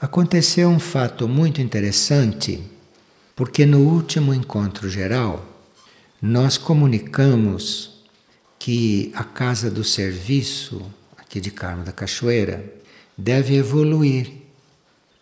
Aconteceu 0.00 0.68
um 0.68 0.78
fato 0.78 1.26
muito 1.26 1.60
interessante, 1.60 2.62
porque 3.36 3.66
no 3.66 3.80
último 3.80 4.32
encontro 4.32 4.88
geral, 4.88 5.46
nós 6.20 6.56
comunicamos 6.56 8.02
que 8.58 9.12
a 9.14 9.22
casa 9.22 9.70
do 9.70 9.84
serviço, 9.84 10.90
aqui 11.18 11.38
de 11.38 11.50
Carmo 11.50 11.84
da 11.84 11.92
Cachoeira, 11.92 12.64
deve 13.16 13.54
evoluir 13.54 14.32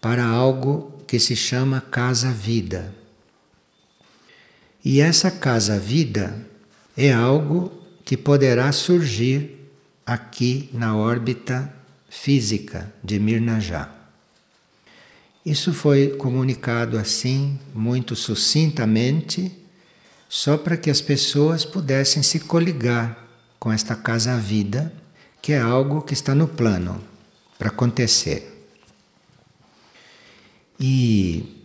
para 0.01 0.25
algo 0.25 1.03
que 1.09 1.19
se 1.19 1.35
chama 1.35 1.81
Casa 1.81 2.31
Vida. 2.31 2.95
E 4.85 5.01
essa 5.01 5.31
Casa 5.31 5.79
Vida 5.79 6.47
é 6.97 7.13
algo 7.13 7.73
que 8.05 8.17
poderá 8.17 8.71
surgir 8.71 9.71
aqui 10.07 10.71
na 10.73 10.97
órbita 10.97 11.75
física 12.09 12.93
de 13.03 13.19
Mirnajá. 13.19 13.94
Isso 15.45 15.75
foi 15.75 16.09
comunicado 16.17 16.97
assim, 16.97 17.59
muito 17.75 18.17
sucintamente, 18.17 19.53
só 20.27 20.57
para 20.57 20.77
que 20.77 20.89
as 20.89 21.03
pessoas 21.03 21.67
pudessem 21.67 22.23
se 22.23 22.41
coligar 22.41 23.29
com 23.59 23.71
esta 23.71 23.95
casa-vida, 23.95 24.93
que 25.43 25.53
é 25.53 25.61
algo 25.61 26.01
que 26.01 26.15
está 26.15 26.35
no 26.35 26.49
plano 26.49 26.99
para 27.59 27.69
acontecer. 27.69 28.67
E 30.81 31.63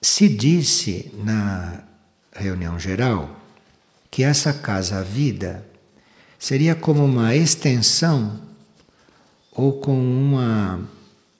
se 0.00 0.28
disse 0.28 1.10
na 1.18 1.82
reunião 2.32 2.78
geral 2.78 3.36
que 4.10 4.22
essa 4.22 4.52
casa-vida 4.52 5.66
seria 6.38 6.76
como 6.76 7.04
uma 7.04 7.34
extensão 7.34 8.40
ou 9.50 9.80
com 9.80 9.98
uma 9.98 10.88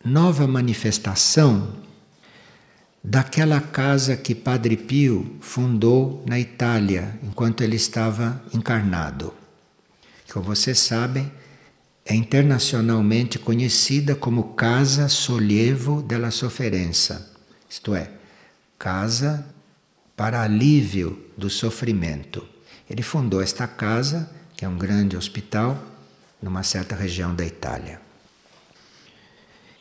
nova 0.04 0.46
manifestação 0.46 1.76
daquela 3.02 3.60
casa 3.60 4.16
que 4.16 4.34
Padre 4.34 4.76
Pio 4.76 5.36
fundou 5.40 6.22
na 6.26 6.38
Itália 6.38 7.18
enquanto 7.22 7.62
ele 7.62 7.76
estava 7.76 8.40
encarnado. 8.52 9.32
Como 10.32 10.44
vocês 10.44 10.78
sabem, 10.78 11.30
é 12.04 12.14
internacionalmente 12.14 13.38
conhecida 13.38 14.14
como 14.14 14.54
Casa 14.54 15.08
Sollievo 15.08 16.02
della 16.02 16.30
Sofferenza, 16.30 17.30
isto 17.68 17.94
é, 17.94 18.10
casa 18.78 19.44
para 20.16 20.42
alívio 20.42 21.22
do 21.36 21.50
sofrimento. 21.50 22.46
Ele 22.88 23.02
fundou 23.02 23.42
esta 23.42 23.66
casa, 23.66 24.30
que 24.56 24.64
é 24.64 24.68
um 24.68 24.78
grande 24.78 25.16
hospital, 25.16 25.78
numa 26.42 26.62
certa 26.62 26.94
região 26.96 27.34
da 27.34 27.44
Itália. 27.44 28.07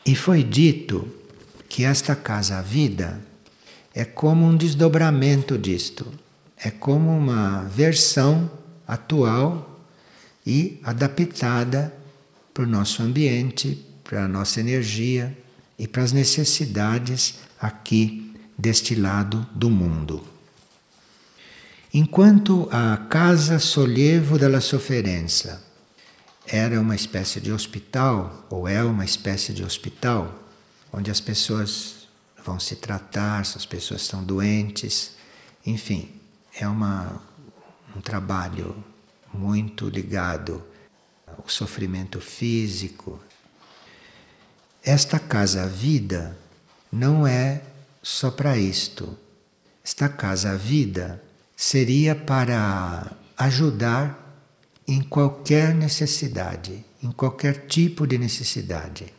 E 0.08 0.15
foi 0.15 0.41
dito 0.41 1.06
que 1.67 1.84
esta 1.84 2.15
casa 2.15 2.62
vida 2.62 3.20
é 3.93 4.06
como 4.06 4.46
um 4.46 4.56
desdobramento 4.56 5.58
disto, 5.58 6.08
é 6.56 6.72
como 6.72 7.10
uma 7.10 7.63
versão 7.63 8.50
atual 8.88 9.86
e 10.46 10.80
adaptada 10.82 11.93
para 12.54 12.63
o 12.63 12.67
nosso 12.67 13.04
ambiente, 13.04 13.86
para 14.02 14.24
a 14.24 14.28
nossa 14.30 14.62
energia 14.62 15.38
e 15.78 15.86
para 15.86 16.04
as 16.04 16.13
necessidades 16.13 17.39
aqui 17.60 18.34
deste 18.58 18.96
lado 18.96 19.46
do 19.54 19.70
mundo. 19.70 20.24
Enquanto 21.93 22.70
a 22.72 22.96
Casa 23.10 23.60
Sollievo 23.60 24.38
della 24.38 24.62
Sofferenza 24.62 25.66
era 26.47 26.79
uma 26.79 26.95
espécie 26.95 27.41
de 27.41 27.51
hospital, 27.51 28.47
ou 28.49 28.67
é 28.67 28.81
uma 28.81 29.03
espécie 29.03 29.53
de 29.53 29.63
hospital, 29.63 30.33
onde 30.91 31.12
as 31.12 31.19
pessoas 31.19 32.07
vão 32.43 32.60
se 32.60 32.77
tratar, 32.77 33.45
se 33.45 33.57
as 33.57 33.65
pessoas 33.65 34.01
estão 34.01 34.23
doentes, 34.23 35.12
enfim, 35.65 36.10
é 36.57 36.65
uma, 36.67 37.21
um 37.95 37.99
trabalho 37.99 38.81
muito 39.33 39.89
ligado 39.89 40.63
ao 41.27 41.47
sofrimento 41.49 42.21
físico. 42.21 43.21
Esta 44.81 45.19
casa-vida 45.19 46.38
não 46.89 47.27
é 47.27 47.62
só 48.01 48.31
para 48.31 48.57
isto. 48.57 49.17
Esta 49.83 50.07
casa-vida 50.07 51.21
seria 51.57 52.15
para 52.15 53.12
ajudar 53.38 54.27
em 54.88 55.02
qualquer 55.02 55.76
necessidade, 55.76 56.86
em 57.04 57.12
qualquer 57.12 57.67
tipo 57.67 58.08
de 58.08 58.17
necessidade, 58.17 59.13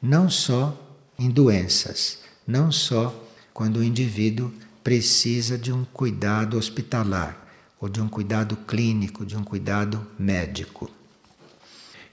não 0.00 0.30
só 0.30 0.76
em 1.18 1.30
doenças, 1.30 2.20
não 2.46 2.72
só 2.72 3.14
quando 3.52 3.76
o 3.78 3.84
indivíduo 3.84 4.52
precisa 4.82 5.58
de 5.58 5.70
um 5.70 5.84
cuidado 5.84 6.56
hospitalar 6.56 7.38
ou 7.80 7.88
de 7.88 8.00
um 8.00 8.08
cuidado 8.08 8.56
clínico, 8.56 9.26
de 9.26 9.36
um 9.36 9.44
cuidado 9.44 10.06
médico. 10.18 10.90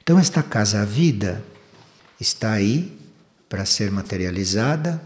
Então, 0.01 0.19
esta 0.19 0.43
casa-vida 0.43 1.43
está 2.19 2.53
aí 2.53 2.97
para 3.47 3.65
ser 3.65 3.91
materializada 3.91 5.01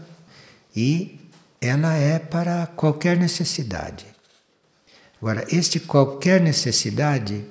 e 0.74 1.20
ela 1.60 1.94
é 1.94 2.18
para 2.18 2.66
qualquer 2.66 3.16
necessidade. 3.16 4.06
Agora, 5.18 5.46
este 5.48 5.78
qualquer 5.80 6.40
necessidade 6.40 7.44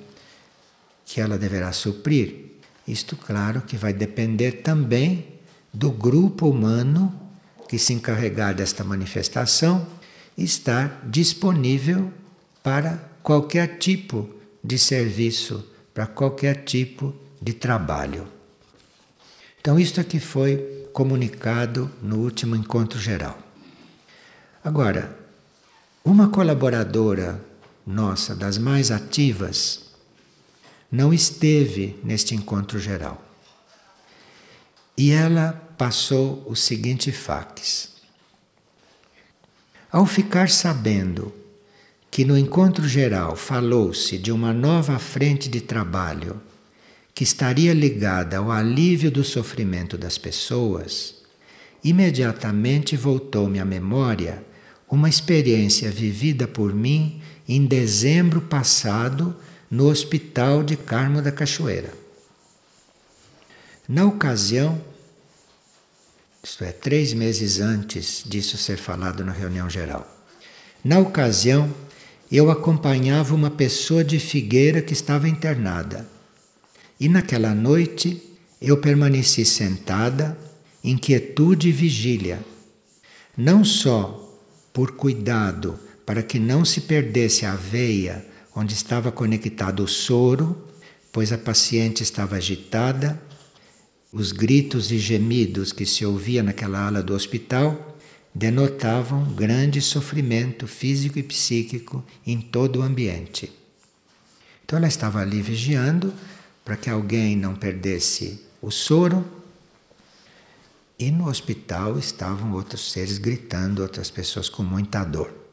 que 1.04 1.20
ela 1.20 1.38
deverá 1.38 1.72
suprir, 1.72 2.52
isto, 2.86 3.16
claro, 3.16 3.62
que 3.62 3.76
vai 3.76 3.92
depender 3.92 4.62
também 4.62 5.26
do 5.72 5.90
grupo 5.90 6.48
humano 6.48 7.12
que 7.68 7.78
se 7.78 7.92
encarregar 7.92 8.54
desta 8.54 8.84
manifestação 8.84 9.86
estar 10.36 11.02
disponível 11.06 12.12
para 12.62 12.98
qualquer 13.22 13.78
tipo 13.78 14.28
de 14.62 14.78
serviço, 14.78 15.64
para 15.92 16.06
qualquer 16.06 16.64
tipo 16.64 17.14
de 17.40 17.52
trabalho. 17.52 18.26
Então, 19.60 19.78
isto 19.78 20.00
aqui 20.00 20.20
foi 20.20 20.88
comunicado 20.92 21.90
no 22.02 22.18
último 22.18 22.54
encontro 22.54 22.98
geral. 22.98 23.38
Agora, 24.62 25.18
uma 26.04 26.28
colaboradora 26.28 27.40
nossa, 27.86 28.34
das 28.34 28.56
mais 28.56 28.90
ativas, 28.90 29.83
não 30.94 31.12
esteve 31.12 31.98
neste 32.04 32.36
encontro 32.36 32.78
geral. 32.78 33.20
E 34.96 35.10
ela 35.10 35.52
passou 35.76 36.44
o 36.46 36.54
seguinte 36.54 37.10
fax. 37.10 37.94
Ao 39.90 40.06
ficar 40.06 40.48
sabendo 40.48 41.34
que 42.12 42.24
no 42.24 42.38
encontro 42.38 42.86
geral 42.86 43.34
falou-se 43.34 44.16
de 44.18 44.30
uma 44.30 44.52
nova 44.52 45.00
frente 45.00 45.48
de 45.48 45.60
trabalho 45.60 46.40
que 47.12 47.24
estaria 47.24 47.74
ligada 47.74 48.38
ao 48.38 48.52
alívio 48.52 49.10
do 49.10 49.24
sofrimento 49.24 49.98
das 49.98 50.16
pessoas, 50.16 51.16
imediatamente 51.82 52.96
voltou-me 52.96 53.58
à 53.58 53.64
memória 53.64 54.44
uma 54.88 55.08
experiência 55.08 55.90
vivida 55.90 56.46
por 56.46 56.72
mim 56.72 57.20
em 57.48 57.66
dezembro 57.66 58.42
passado 58.42 59.34
no 59.74 59.88
Hospital 59.88 60.62
de 60.62 60.76
Carmo 60.76 61.20
da 61.20 61.32
Cachoeira. 61.32 61.92
Na 63.88 64.04
ocasião, 64.04 64.80
isto 66.44 66.62
é, 66.62 66.70
três 66.70 67.12
meses 67.12 67.58
antes 67.58 68.22
disso 68.24 68.56
ser 68.56 68.76
falado 68.76 69.24
na 69.24 69.32
reunião 69.32 69.68
geral, 69.68 70.08
na 70.84 71.00
ocasião, 71.00 71.74
eu 72.30 72.52
acompanhava 72.52 73.34
uma 73.34 73.50
pessoa 73.50 74.04
de 74.04 74.20
Figueira 74.20 74.80
que 74.80 74.92
estava 74.92 75.28
internada. 75.28 76.06
E 77.00 77.08
naquela 77.08 77.52
noite 77.52 78.22
eu 78.62 78.76
permaneci 78.76 79.44
sentada, 79.44 80.38
em 80.84 80.96
quietude 80.96 81.70
e 81.70 81.72
vigília, 81.72 82.38
não 83.36 83.64
só 83.64 84.40
por 84.72 84.92
cuidado 84.92 85.76
para 86.06 86.22
que 86.22 86.38
não 86.38 86.64
se 86.64 86.82
perdesse 86.82 87.44
a 87.44 87.56
veia 87.56 88.33
onde 88.54 88.74
estava 88.74 89.10
conectado 89.10 89.82
o 89.82 89.88
soro, 89.88 90.68
pois 91.12 91.32
a 91.32 91.38
paciente 91.38 92.02
estava 92.02 92.36
agitada, 92.36 93.20
os 94.12 94.30
gritos 94.30 94.92
e 94.92 94.98
gemidos 94.98 95.72
que 95.72 95.84
se 95.84 96.06
ouvia 96.06 96.42
naquela 96.42 96.86
ala 96.86 97.02
do 97.02 97.14
hospital 97.14 97.96
denotavam 98.34 99.32
grande 99.32 99.80
sofrimento 99.80 100.66
físico 100.66 101.18
e 101.18 101.22
psíquico 101.22 102.04
em 102.26 102.40
todo 102.40 102.80
o 102.80 102.82
ambiente. 102.82 103.52
Então 104.64 104.76
ela 104.76 104.88
estava 104.88 105.20
ali 105.20 105.40
vigiando 105.40 106.12
para 106.64 106.76
que 106.76 106.88
alguém 106.88 107.36
não 107.36 107.54
perdesse 107.54 108.40
o 108.60 108.70
soro. 108.70 109.24
E 110.98 111.10
no 111.10 111.28
hospital 111.28 111.98
estavam 111.98 112.52
outros 112.52 112.92
seres 112.92 113.18
gritando, 113.18 113.82
outras 113.82 114.10
pessoas 114.10 114.48
com 114.48 114.62
muita 114.62 115.04
dor. 115.04 115.43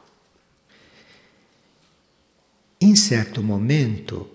Em 2.82 2.96
certo 2.96 3.44
momento, 3.44 4.28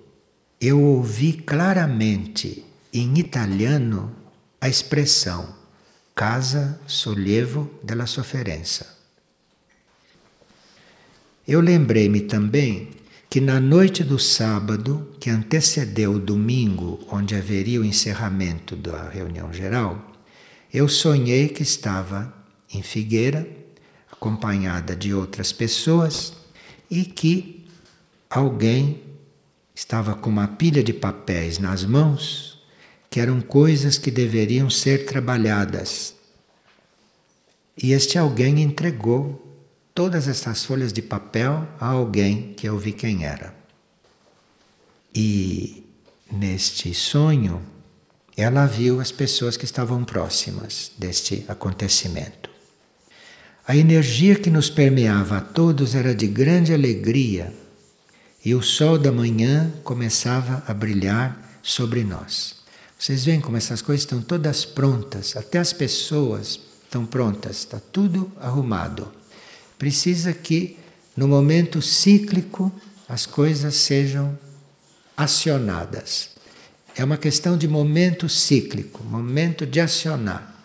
eu 0.61 0.81
ouvi 0.81 1.33
claramente 1.33 2.63
em 2.93 3.19
italiano 3.19 4.15
a 4.61 4.69
expressão 4.69 5.53
casa 6.15 6.79
sollievo 6.87 7.69
della 7.83 8.05
sofferenza. 8.05 8.87
Eu 11.45 11.59
lembrei-me 11.59 12.21
também 12.21 12.91
que 13.29 13.41
na 13.41 13.59
noite 13.59 14.01
do 14.01 14.17
sábado, 14.17 15.13
que 15.19 15.29
antecedeu 15.29 16.13
o 16.13 16.19
domingo, 16.19 17.05
onde 17.11 17.35
haveria 17.35 17.81
o 17.81 17.85
encerramento 17.85 18.77
da 18.77 19.09
reunião 19.09 19.51
geral, 19.51 20.13
eu 20.73 20.87
sonhei 20.87 21.49
que 21.49 21.63
estava 21.63 22.33
em 22.73 22.81
Figueira, 22.81 23.45
acompanhada 24.09 24.95
de 24.95 25.13
outras 25.13 25.51
pessoas, 25.51 26.31
e 26.89 27.03
que 27.03 27.56
alguém 28.29 29.03
estava 29.73 30.15
com 30.15 30.29
uma 30.29 30.47
pilha 30.47 30.83
de 30.83 30.93
papéis 30.93 31.59
nas 31.59 31.85
mãos, 31.85 32.61
que 33.09 33.19
eram 33.19 33.39
coisas 33.41 33.97
que 33.97 34.11
deveriam 34.11 34.69
ser 34.69 35.05
trabalhadas. 35.05 36.15
E 37.81 37.91
este 37.91 38.17
alguém 38.17 38.61
entregou 38.61 39.43
todas 39.93 40.27
essas 40.27 40.65
folhas 40.65 40.91
de 40.91 41.01
papel 41.01 41.67
a 41.79 41.87
alguém 41.87 42.53
que 42.53 42.67
eu 42.67 42.77
vi 42.77 42.91
quem 42.91 43.23
era. 43.23 43.55
E 45.13 45.83
neste 46.31 46.93
sonho, 46.93 47.61
ela 48.35 48.65
viu 48.65 48.99
as 48.99 49.11
pessoas 49.11 49.57
que 49.57 49.65
estavam 49.65 50.03
próximas 50.03 50.91
deste 50.97 51.45
acontecimento. 51.47 52.49
A 53.67 53.75
energia 53.75 54.35
que 54.35 54.49
nos 54.49 54.69
permeava 54.69 55.37
a 55.37 55.41
todos 55.41 55.95
era 55.95 56.15
de 56.15 56.27
grande 56.27 56.73
alegria 56.73 57.53
e 58.47 58.55
o 58.55 58.61
sol 58.61 58.97
da 58.97 59.11
manhã 59.11 59.69
começava 59.83 60.63
a 60.65 60.73
brilhar 60.73 61.59
sobre 61.61 62.05
nós. 62.05 62.55
Vocês 62.97 63.25
veem 63.25 63.41
como 63.41 63.57
essas 63.57 63.81
coisas 63.81 64.03
estão 64.03 64.21
todas 64.21 64.63
prontas, 64.63 65.35
até 65.35 65.59
as 65.59 65.73
pessoas 65.73 66.57
estão 66.81 67.05
prontas, 67.05 67.57
está 67.57 67.81
tudo 67.91 68.31
arrumado. 68.39 69.11
Precisa 69.77 70.31
que 70.31 70.77
no 71.13 71.27
momento 71.27 71.81
cíclico 71.81 72.71
as 73.09 73.25
coisas 73.25 73.75
sejam 73.75 74.39
acionadas. 75.17 76.29
É 76.95 77.03
uma 77.03 77.17
questão 77.17 77.57
de 77.57 77.67
momento 77.67 78.29
cíclico, 78.29 79.03
momento 79.03 79.65
de 79.65 79.81
acionar. 79.81 80.55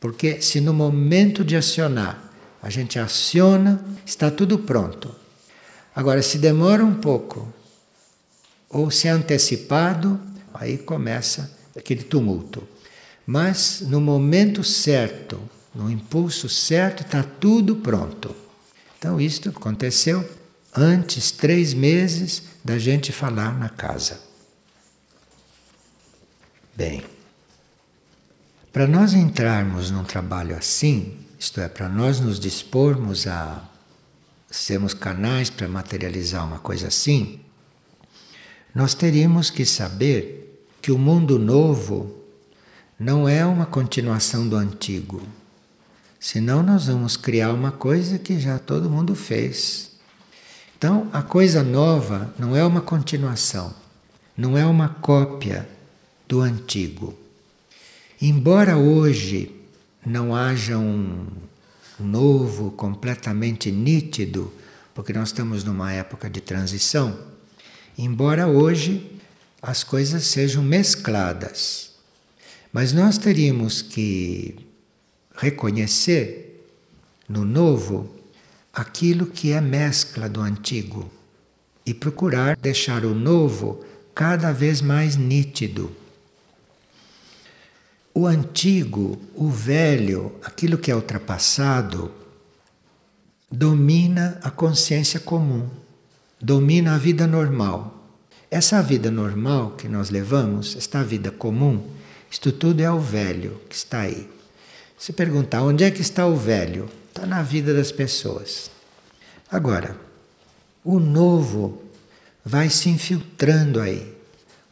Porque 0.00 0.40
se 0.40 0.62
no 0.62 0.72
momento 0.72 1.44
de 1.44 1.56
acionar 1.56 2.32
a 2.62 2.70
gente 2.70 2.98
aciona, 2.98 3.84
está 4.06 4.30
tudo 4.30 4.60
pronto. 4.60 5.25
Agora, 5.96 6.20
se 6.20 6.36
demora 6.36 6.84
um 6.84 6.92
pouco, 6.92 7.50
ou 8.68 8.90
se 8.90 9.08
é 9.08 9.10
antecipado, 9.10 10.20
aí 10.52 10.76
começa 10.76 11.50
aquele 11.74 12.02
tumulto. 12.04 12.68
Mas 13.26 13.80
no 13.80 13.98
momento 13.98 14.62
certo, 14.62 15.40
no 15.74 15.90
impulso 15.90 16.50
certo, 16.50 17.02
está 17.02 17.22
tudo 17.22 17.76
pronto. 17.76 18.36
Então, 18.98 19.18
isto 19.18 19.48
aconteceu 19.48 20.28
antes, 20.74 21.30
três 21.30 21.72
meses, 21.72 22.42
da 22.62 22.78
gente 22.78 23.10
falar 23.10 23.58
na 23.58 23.70
casa. 23.70 24.20
Bem, 26.74 27.02
para 28.70 28.86
nós 28.86 29.14
entrarmos 29.14 29.90
num 29.90 30.04
trabalho 30.04 30.54
assim, 30.54 31.16
isto 31.38 31.58
é, 31.58 31.68
para 31.68 31.88
nós 31.88 32.20
nos 32.20 32.38
dispormos 32.38 33.26
a 33.26 33.66
sermos 34.58 34.94
canais 34.94 35.50
para 35.50 35.68
materializar 35.68 36.44
uma 36.46 36.58
coisa 36.58 36.88
assim, 36.88 37.40
nós 38.74 38.94
teríamos 38.94 39.50
que 39.50 39.64
saber 39.64 40.66
que 40.82 40.92
o 40.92 40.98
mundo 40.98 41.38
novo 41.38 42.14
não 42.98 43.28
é 43.28 43.44
uma 43.44 43.66
continuação 43.66 44.48
do 44.48 44.56
antigo. 44.56 45.22
Senão 46.18 46.62
nós 46.62 46.86
vamos 46.86 47.16
criar 47.16 47.52
uma 47.52 47.70
coisa 47.70 48.18
que 48.18 48.40
já 48.40 48.58
todo 48.58 48.90
mundo 48.90 49.14
fez. 49.14 49.92
Então, 50.76 51.08
a 51.12 51.22
coisa 51.22 51.62
nova 51.62 52.34
não 52.38 52.54
é 52.54 52.64
uma 52.64 52.80
continuação, 52.80 53.74
não 54.36 54.56
é 54.56 54.66
uma 54.66 54.88
cópia 54.88 55.68
do 56.28 56.40
antigo. 56.40 57.14
Embora 58.20 58.76
hoje 58.76 59.54
não 60.04 60.34
haja 60.34 60.78
um 60.78 61.26
novo 61.98 62.70
completamente 62.70 63.70
nítido, 63.70 64.52
porque 64.94 65.12
nós 65.12 65.28
estamos 65.28 65.64
numa 65.64 65.92
época 65.92 66.28
de 66.28 66.40
transição, 66.40 67.18
embora 67.96 68.46
hoje 68.46 69.18
as 69.60 69.82
coisas 69.82 70.24
sejam 70.24 70.62
mescladas, 70.62 71.92
mas 72.72 72.92
nós 72.92 73.18
teríamos 73.18 73.82
que 73.82 74.56
reconhecer 75.34 76.64
no 77.28 77.44
novo 77.44 78.14
aquilo 78.72 79.26
que 79.26 79.52
é 79.52 79.60
mescla 79.60 80.28
do 80.28 80.40
antigo 80.40 81.10
e 81.84 81.94
procurar 81.94 82.56
deixar 82.56 83.04
o 83.04 83.14
novo 83.14 83.84
cada 84.14 84.52
vez 84.52 84.80
mais 84.80 85.16
nítido 85.16 85.90
o 88.16 88.26
antigo, 88.26 89.20
o 89.34 89.50
velho, 89.50 90.32
aquilo 90.42 90.78
que 90.78 90.90
é 90.90 90.94
ultrapassado, 90.96 92.10
domina 93.52 94.40
a 94.42 94.50
consciência 94.50 95.20
comum, 95.20 95.68
domina 96.40 96.94
a 96.94 96.98
vida 96.98 97.26
normal. 97.26 98.08
Essa 98.50 98.82
vida 98.82 99.10
normal 99.10 99.72
que 99.72 99.86
nós 99.86 100.08
levamos, 100.08 100.76
esta 100.76 101.04
vida 101.04 101.30
comum, 101.30 101.86
isto 102.30 102.50
tudo 102.50 102.80
é 102.80 102.90
o 102.90 102.98
velho 102.98 103.60
que 103.68 103.76
está 103.76 104.00
aí. 104.00 104.26
Se 104.96 105.12
perguntar 105.12 105.60
onde 105.62 105.84
é 105.84 105.90
que 105.90 106.00
está 106.00 106.26
o 106.26 106.34
velho, 106.34 106.88
está 107.08 107.26
na 107.26 107.42
vida 107.42 107.74
das 107.74 107.92
pessoas. 107.92 108.70
Agora, 109.50 109.94
o 110.82 110.98
novo 110.98 111.82
vai 112.42 112.70
se 112.70 112.88
infiltrando 112.88 113.78
aí, 113.78 114.10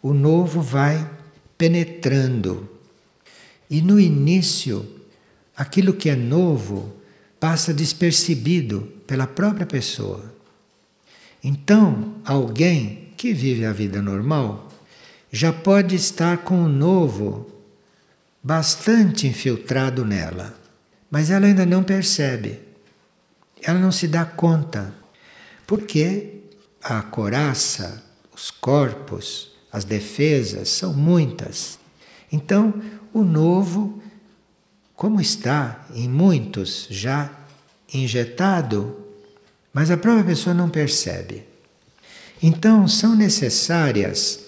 o 0.00 0.14
novo 0.14 0.62
vai 0.62 1.06
penetrando 1.58 2.72
e 3.74 3.82
no 3.82 3.98
início, 3.98 4.88
aquilo 5.56 5.94
que 5.94 6.08
é 6.08 6.14
novo 6.14 6.94
passa 7.40 7.74
despercebido 7.74 8.82
pela 9.04 9.26
própria 9.26 9.66
pessoa. 9.66 10.32
Então, 11.42 12.14
alguém 12.24 13.08
que 13.16 13.34
vive 13.34 13.64
a 13.64 13.72
vida 13.72 14.00
normal 14.00 14.70
já 15.32 15.52
pode 15.52 15.96
estar 15.96 16.38
com 16.44 16.62
o 16.62 16.68
novo 16.68 17.50
bastante 18.40 19.26
infiltrado 19.26 20.04
nela, 20.04 20.56
mas 21.10 21.28
ela 21.28 21.46
ainda 21.46 21.66
não 21.66 21.82
percebe. 21.82 22.60
Ela 23.60 23.80
não 23.80 23.90
se 23.90 24.06
dá 24.06 24.24
conta, 24.24 24.94
porque 25.66 26.42
a 26.80 27.02
coraça, 27.02 28.04
os 28.32 28.52
corpos, 28.52 29.50
as 29.72 29.84
defesas 29.84 30.68
são 30.68 30.94
muitas. 30.94 31.82
Então, 32.34 32.74
o 33.12 33.22
novo, 33.22 34.02
como 34.96 35.20
está 35.20 35.86
em 35.94 36.08
muitos 36.08 36.88
já 36.90 37.30
injetado, 37.92 39.06
mas 39.72 39.88
a 39.88 39.96
própria 39.96 40.24
pessoa 40.24 40.52
não 40.52 40.68
percebe. 40.68 41.44
Então, 42.42 42.88
são 42.88 43.14
necessárias 43.14 44.40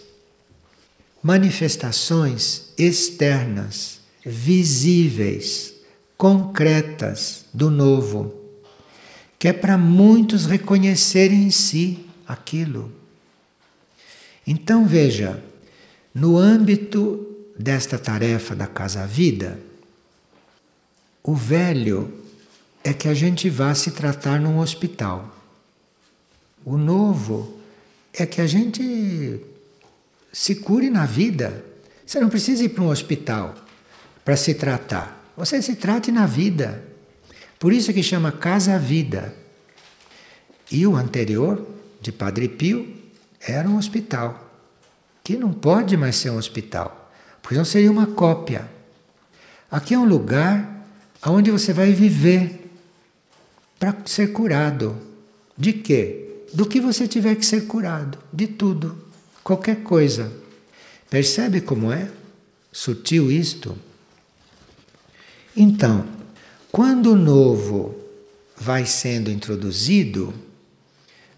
manifestações 1.22 2.72
externas, 2.76 4.00
visíveis, 4.24 5.72
concretas 6.18 7.44
do 7.54 7.70
novo, 7.70 8.34
que 9.38 9.46
é 9.46 9.52
para 9.52 9.78
muitos 9.78 10.44
reconhecerem 10.44 11.44
em 11.44 11.50
si 11.52 12.04
aquilo. 12.26 12.90
Então, 14.44 14.84
veja, 14.84 15.40
no 16.12 16.36
âmbito 16.36 17.35
desta 17.58 17.98
tarefa 17.98 18.54
da 18.54 18.66
casa-vida, 18.66 19.58
o 21.22 21.34
velho 21.34 22.12
é 22.84 22.92
que 22.92 23.08
a 23.08 23.14
gente 23.14 23.50
vá 23.50 23.74
se 23.74 23.90
tratar 23.90 24.40
num 24.40 24.58
hospital. 24.58 25.34
O 26.64 26.76
novo 26.76 27.58
é 28.12 28.24
que 28.24 28.40
a 28.40 28.46
gente 28.46 29.40
se 30.32 30.56
cure 30.56 30.90
na 30.90 31.06
vida. 31.06 31.64
Você 32.04 32.20
não 32.20 32.28
precisa 32.28 32.64
ir 32.64 32.68
para 32.68 32.84
um 32.84 32.90
hospital 32.90 33.54
para 34.24 34.36
se 34.36 34.54
tratar. 34.54 35.32
Você 35.36 35.60
se 35.60 35.76
trate 35.76 36.12
na 36.12 36.26
vida. 36.26 36.82
Por 37.58 37.72
isso 37.72 37.92
que 37.92 38.02
chama 38.02 38.30
casa-vida. 38.30 39.34
E 40.70 40.86
o 40.86 40.96
anterior, 40.96 41.66
de 42.00 42.12
Padre 42.12 42.48
Pio, 42.48 42.94
era 43.40 43.68
um 43.68 43.76
hospital, 43.76 44.50
que 45.22 45.36
não 45.36 45.52
pode 45.52 45.96
mais 45.96 46.16
ser 46.16 46.30
um 46.30 46.36
hospital, 46.36 47.05
porque 47.46 47.54
não 47.54 47.64
seria 47.64 47.92
uma 47.92 48.08
cópia. 48.08 48.68
Aqui 49.70 49.94
é 49.94 49.98
um 49.98 50.04
lugar 50.04 50.84
onde 51.24 51.48
você 51.48 51.72
vai 51.72 51.92
viver 51.92 52.68
para 53.78 53.96
ser 54.04 54.32
curado. 54.32 54.96
De 55.56 55.72
quê? 55.72 56.42
Do 56.52 56.66
que 56.66 56.80
você 56.80 57.06
tiver 57.06 57.36
que 57.36 57.46
ser 57.46 57.68
curado, 57.68 58.18
de 58.32 58.48
tudo, 58.48 58.98
qualquer 59.44 59.84
coisa. 59.84 60.32
Percebe 61.08 61.60
como 61.60 61.92
é 61.92 62.10
sutil 62.72 63.30
isto? 63.30 63.78
Então, 65.56 66.04
quando 66.72 67.12
o 67.12 67.16
novo 67.16 67.94
vai 68.56 68.84
sendo 68.84 69.30
introduzido, 69.30 70.34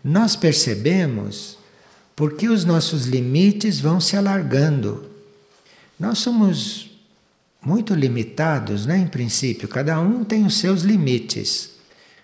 nós 0.02 0.34
percebemos 0.34 1.58
porque 2.16 2.48
os 2.48 2.64
nossos 2.64 3.04
limites 3.04 3.78
vão 3.78 4.00
se 4.00 4.16
alargando. 4.16 5.17
Nós 5.98 6.18
somos 6.18 6.90
muito 7.64 7.94
limitados, 7.94 8.86
né, 8.86 8.98
em 8.98 9.06
princípio, 9.06 9.68
cada 9.68 10.00
um 10.00 10.24
tem 10.24 10.46
os 10.46 10.58
seus 10.58 10.82
limites. 10.82 11.70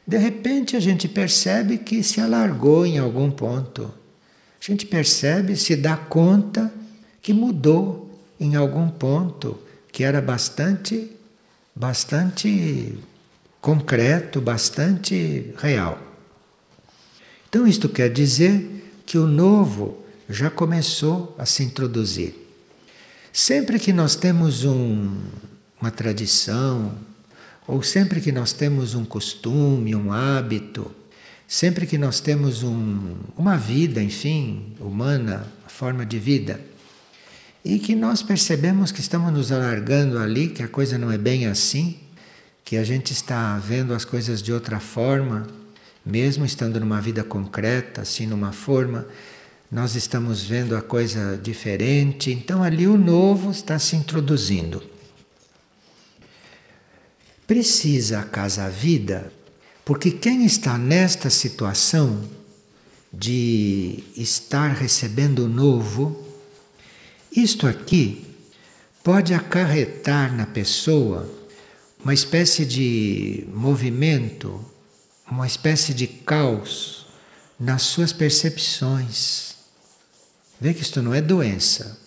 De 0.06 0.16
repente 0.16 0.76
a 0.76 0.80
gente 0.80 1.08
percebe 1.08 1.78
que 1.78 2.02
se 2.02 2.20
alargou 2.20 2.86
em 2.86 2.98
algum 2.98 3.30
ponto. 3.30 3.92
A 4.60 4.64
gente 4.64 4.86
percebe, 4.86 5.56
se 5.56 5.74
dá 5.76 5.96
conta 5.96 6.72
que 7.20 7.32
mudou 7.32 8.18
em 8.38 8.54
algum 8.54 8.88
ponto, 8.88 9.58
que 9.90 10.04
era 10.04 10.20
bastante 10.20 11.10
bastante 11.74 12.96
concreto, 13.60 14.40
bastante 14.40 15.52
real. 15.56 15.98
Então, 17.48 17.66
isto 17.66 17.88
quer 17.88 18.10
dizer 18.10 19.02
que 19.04 19.18
o 19.18 19.26
novo 19.26 19.98
já 20.28 20.50
começou 20.50 21.34
a 21.38 21.44
se 21.44 21.62
introduzir. 21.62 22.43
Sempre 23.36 23.80
que 23.80 23.92
nós 23.92 24.14
temos 24.14 24.64
um, 24.64 25.10
uma 25.80 25.90
tradição, 25.90 26.94
ou 27.66 27.82
sempre 27.82 28.20
que 28.20 28.30
nós 28.30 28.52
temos 28.52 28.94
um 28.94 29.04
costume, 29.04 29.92
um 29.92 30.12
hábito, 30.12 30.88
sempre 31.48 31.84
que 31.84 31.98
nós 31.98 32.20
temos 32.20 32.62
um, 32.62 33.16
uma 33.36 33.56
vida, 33.56 34.00
enfim, 34.00 34.76
humana, 34.78 35.48
forma 35.66 36.06
de 36.06 36.16
vida, 36.16 36.60
e 37.64 37.80
que 37.80 37.96
nós 37.96 38.22
percebemos 38.22 38.92
que 38.92 39.00
estamos 39.00 39.32
nos 39.32 39.50
alargando 39.50 40.20
ali, 40.20 40.46
que 40.46 40.62
a 40.62 40.68
coisa 40.68 40.96
não 40.96 41.10
é 41.10 41.18
bem 41.18 41.48
assim, 41.48 41.98
que 42.64 42.76
a 42.76 42.84
gente 42.84 43.12
está 43.12 43.58
vendo 43.58 43.94
as 43.94 44.04
coisas 44.04 44.40
de 44.40 44.52
outra 44.52 44.78
forma, 44.78 45.44
mesmo 46.06 46.44
estando 46.44 46.78
numa 46.78 47.00
vida 47.00 47.24
concreta, 47.24 48.02
assim, 48.02 48.28
numa 48.28 48.52
forma, 48.52 49.04
nós 49.74 49.96
estamos 49.96 50.44
vendo 50.44 50.76
a 50.76 50.80
coisa 50.80 51.36
diferente, 51.36 52.30
então 52.30 52.62
ali 52.62 52.86
o 52.86 52.96
novo 52.96 53.50
está 53.50 53.76
se 53.76 53.96
introduzindo. 53.96 54.80
Precisa 57.44 58.20
a 58.20 58.22
casa 58.22 58.70
vida, 58.70 59.32
porque 59.84 60.12
quem 60.12 60.46
está 60.46 60.78
nesta 60.78 61.28
situação 61.28 62.22
de 63.12 64.04
estar 64.16 64.68
recebendo 64.68 65.40
o 65.40 65.48
novo, 65.48 66.24
isto 67.32 67.66
aqui 67.66 68.24
pode 69.02 69.34
acarretar 69.34 70.32
na 70.36 70.46
pessoa 70.46 71.28
uma 71.98 72.14
espécie 72.14 72.64
de 72.64 73.44
movimento, 73.52 74.64
uma 75.28 75.48
espécie 75.48 75.92
de 75.92 76.06
caos 76.06 77.08
nas 77.58 77.82
suas 77.82 78.12
percepções. 78.12 79.53
Vê 80.60 80.72
que 80.72 80.82
isto 80.82 81.02
não 81.02 81.14
é 81.14 81.20
doença. 81.20 81.98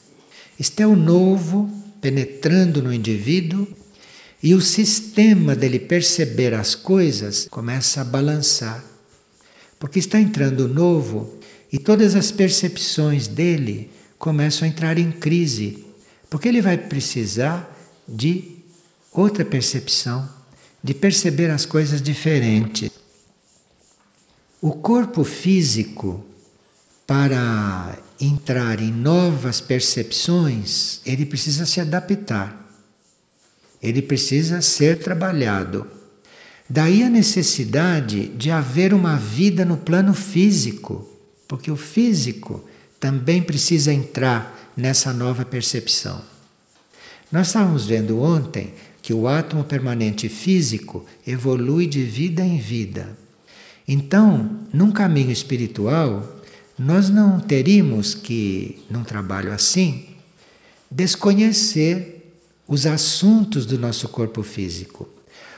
Isto 0.60 0.80
é 0.82 0.88
o 0.88 0.96
novo 0.96 1.70
penetrando 2.02 2.82
no 2.82 2.94
indivíduo 2.94 3.68
e 4.42 4.54
o 4.54 4.62
sistema 4.62 5.56
dele 5.56 5.80
perceber 5.80 6.54
as 6.54 6.76
coisas 6.76 7.48
começa 7.50 8.02
a 8.02 8.06
balançar. 8.06 8.84
Porque 9.80 10.00
está 10.00 10.20
entrando 10.20 10.62
o 10.62 10.68
novo 10.68 11.38
e 11.72 11.78
todas 11.78 12.16
as 12.16 12.32
percepções 12.32 13.28
dele 13.28 13.92
começam 14.18 14.66
a 14.66 14.70
entrar 14.70 14.98
em 14.98 15.12
crise, 15.12 15.86
porque 16.30 16.48
ele 16.48 16.62
vai 16.62 16.78
precisar 16.78 17.76
de 18.08 18.58
outra 19.12 19.44
percepção, 19.44 20.28
de 20.84 20.94
perceber 20.94 21.50
as 21.50 21.66
coisas 21.66 22.02
diferentes. 22.02 22.90
O 24.62 24.72
corpo 24.72 25.24
físico, 25.24 26.26
para 27.06 27.98
entrar 28.20 28.82
em 28.82 28.92
novas 28.92 29.62
percepções, 29.62 31.02
ele 31.06 31.26
precisa 31.26 31.66
se 31.66 31.80
adaptar. 31.80 32.66
Ele 33.82 34.02
precisa 34.02 34.62
ser 34.62 35.00
trabalhado. 35.00 35.86
Daí 36.70 37.04
a 37.04 37.10
necessidade 37.10 38.28
de 38.30 38.52
haver 38.52 38.94
uma 38.94 39.16
vida 39.16 39.64
no 39.64 39.78
plano 39.78 40.14
físico, 40.14 41.08
porque 41.48 41.72
o 41.72 41.78
físico 41.78 42.64
também 43.00 43.42
precisa 43.42 43.94
entrar 43.94 44.74
nessa 44.76 45.14
nova 45.14 45.46
percepção. 45.46 46.22
Nós 47.32 47.48
estávamos 47.48 47.86
vendo 47.86 48.22
ontem 48.22 48.74
que 49.02 49.14
o 49.14 49.28
átomo 49.28 49.64
permanente 49.64 50.28
físico 50.28 51.06
evolui 51.26 51.88
de 51.88 52.04
vida 52.04 52.44
em 52.44 52.58
vida. 52.58 53.18
Então, 53.88 54.60
num 54.74 54.92
caminho 54.92 55.32
espiritual, 55.32 56.37
nós 56.78 57.10
não 57.10 57.40
teríamos 57.40 58.14
que, 58.14 58.84
num 58.90 59.04
trabalho 59.04 59.52
assim, 59.52 60.06
desconhecer 60.90 62.34
os 62.68 62.86
assuntos 62.86 63.66
do 63.66 63.78
nosso 63.78 64.08
corpo 64.10 64.44
físico. 64.44 65.08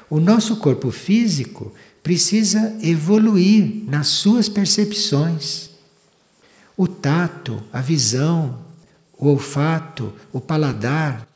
O 0.10 0.20
nosso 0.20 0.58
corpo 0.58 0.92
físico 0.92 1.74
precisa 2.02 2.78
evoluir 2.82 3.84
nas 3.86 4.08
suas 4.08 4.48
percepções 4.48 5.70
o 6.78 6.88
tato, 6.88 7.62
a 7.74 7.82
visão, 7.82 8.58
o 9.18 9.28
olfato, 9.28 10.14
o 10.32 10.40
paladar, 10.40 11.28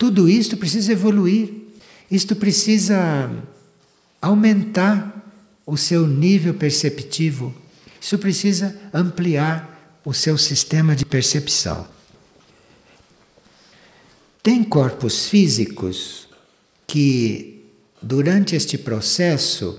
tudo 0.00 0.30
isto 0.30 0.56
precisa 0.56 0.92
evoluir. 0.92 1.52
Isto 2.10 2.34
precisa 2.34 3.30
aumentar 4.20 5.22
o 5.66 5.76
seu 5.76 6.06
nível 6.06 6.54
perceptivo. 6.54 7.54
Isso 8.00 8.18
precisa 8.18 8.74
ampliar 8.92 10.00
o 10.04 10.14
seu 10.14 10.38
sistema 10.38 10.96
de 10.96 11.04
percepção. 11.04 11.86
Tem 14.42 14.64
corpos 14.64 15.28
físicos 15.28 16.26
que, 16.86 17.62
durante 18.00 18.56
este 18.56 18.78
processo, 18.78 19.78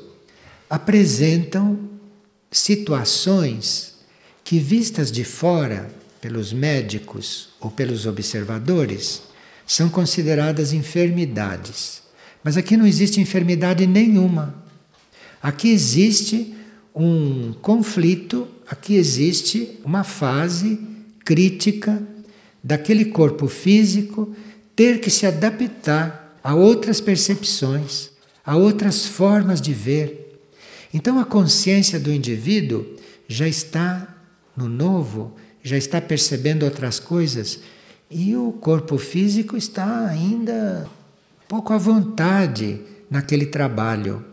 apresentam 0.70 1.90
situações 2.52 3.96
que, 4.44 4.60
vistas 4.60 5.12
de 5.12 5.24
fora 5.24 5.90
pelos 6.22 6.54
médicos 6.54 7.50
ou 7.60 7.72
pelos 7.72 8.06
observadores, 8.06 9.24
são 9.66 9.90
consideradas 9.90 10.74
enfermidades. 10.74 12.04
Mas 12.44 12.56
aqui 12.56 12.78
não 12.78 12.86
existe 12.86 13.20
enfermidade 13.20 13.88
nenhuma. 13.88 14.64
Aqui 15.42 15.70
existe 15.70 16.56
um 16.94 17.54
conflito, 17.62 18.48
aqui 18.68 18.96
existe 18.96 19.80
uma 19.84 20.04
fase 20.04 20.80
crítica 21.24 22.02
daquele 22.64 23.06
corpo 23.06 23.48
físico 23.48 24.36
ter 24.76 25.00
que 25.00 25.10
se 25.10 25.26
adaptar 25.26 26.38
a 26.44 26.54
outras 26.54 27.00
percepções, 27.00 28.10
a 28.46 28.56
outras 28.56 29.06
formas 29.06 29.62
de 29.62 29.74
ver. 29.74 30.40
Então 30.94 31.20
a 31.20 31.26
consciência 31.26 32.00
do 32.00 32.12
indivíduo 32.12 32.86
já 33.28 33.48
está 33.48 34.16
no 34.56 34.68
novo, 34.68 35.36
já 35.64 35.78
está 35.78 36.02
percebendo 36.02 36.64
outras 36.64 37.00
coisas 37.00 37.60
e 38.10 38.36
o 38.36 38.52
corpo 38.52 38.98
físico 38.98 39.56
está 39.56 40.08
ainda 40.08 40.90
pouco 41.48 41.72
à 41.72 41.78
vontade 41.78 42.82
naquele 43.10 43.46
trabalho. 43.46 44.26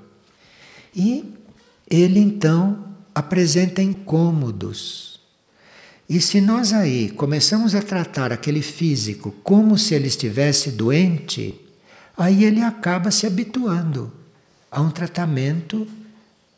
E 0.95 1.38
ele 1.91 2.21
então 2.21 2.85
apresenta 3.15 3.83
incômodos. 3.83 5.21
E 6.09 6.21
se 6.21 6.41
nós 6.41 6.73
aí 6.73 7.11
começamos 7.11 7.75
a 7.75 7.83
tratar 7.83 8.33
aquele 8.33 8.63
físico 8.63 9.31
como 9.43 9.77
se 9.77 9.95
ele 9.95 10.07
estivesse 10.07 10.71
doente, 10.71 11.55
aí 12.17 12.45
ele 12.45 12.63
acaba 12.63 13.11
se 13.11 13.27
habituando 13.27 14.13
a 14.71 14.81
um 14.81 14.91
tratamento 14.91 15.87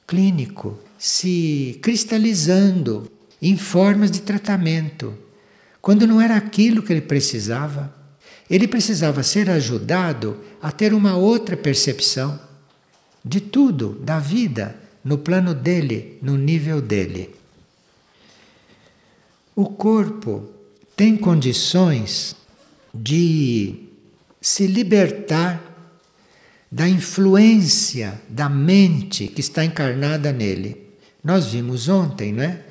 clínico, 0.06 0.78
se 0.98 1.78
cristalizando 1.82 3.10
em 3.40 3.56
formas 3.56 4.10
de 4.10 4.20
tratamento, 4.20 5.14
quando 5.80 6.06
não 6.06 6.20
era 6.20 6.36
aquilo 6.36 6.82
que 6.82 6.92
ele 6.92 7.00
precisava. 7.00 7.94
Ele 8.48 8.66
precisava 8.66 9.22
ser 9.22 9.48
ajudado 9.48 10.36
a 10.60 10.72
ter 10.72 10.92
uma 10.92 11.16
outra 11.16 11.56
percepção 11.56 12.38
de 13.24 13.40
tudo, 13.40 13.98
da 14.02 14.18
vida, 14.18 14.79
no 15.04 15.18
plano 15.18 15.54
dele, 15.54 16.18
no 16.22 16.36
nível 16.36 16.80
dele. 16.80 17.34
O 19.56 19.66
corpo 19.66 20.48
tem 20.96 21.16
condições 21.16 22.36
de 22.94 23.88
se 24.40 24.66
libertar 24.66 25.60
da 26.70 26.88
influência 26.88 28.20
da 28.28 28.48
mente 28.48 29.26
que 29.26 29.40
está 29.40 29.64
encarnada 29.64 30.32
nele. 30.32 30.88
Nós 31.22 31.46
vimos 31.46 31.88
ontem, 31.88 32.32
não 32.32 32.44
é? 32.44 32.62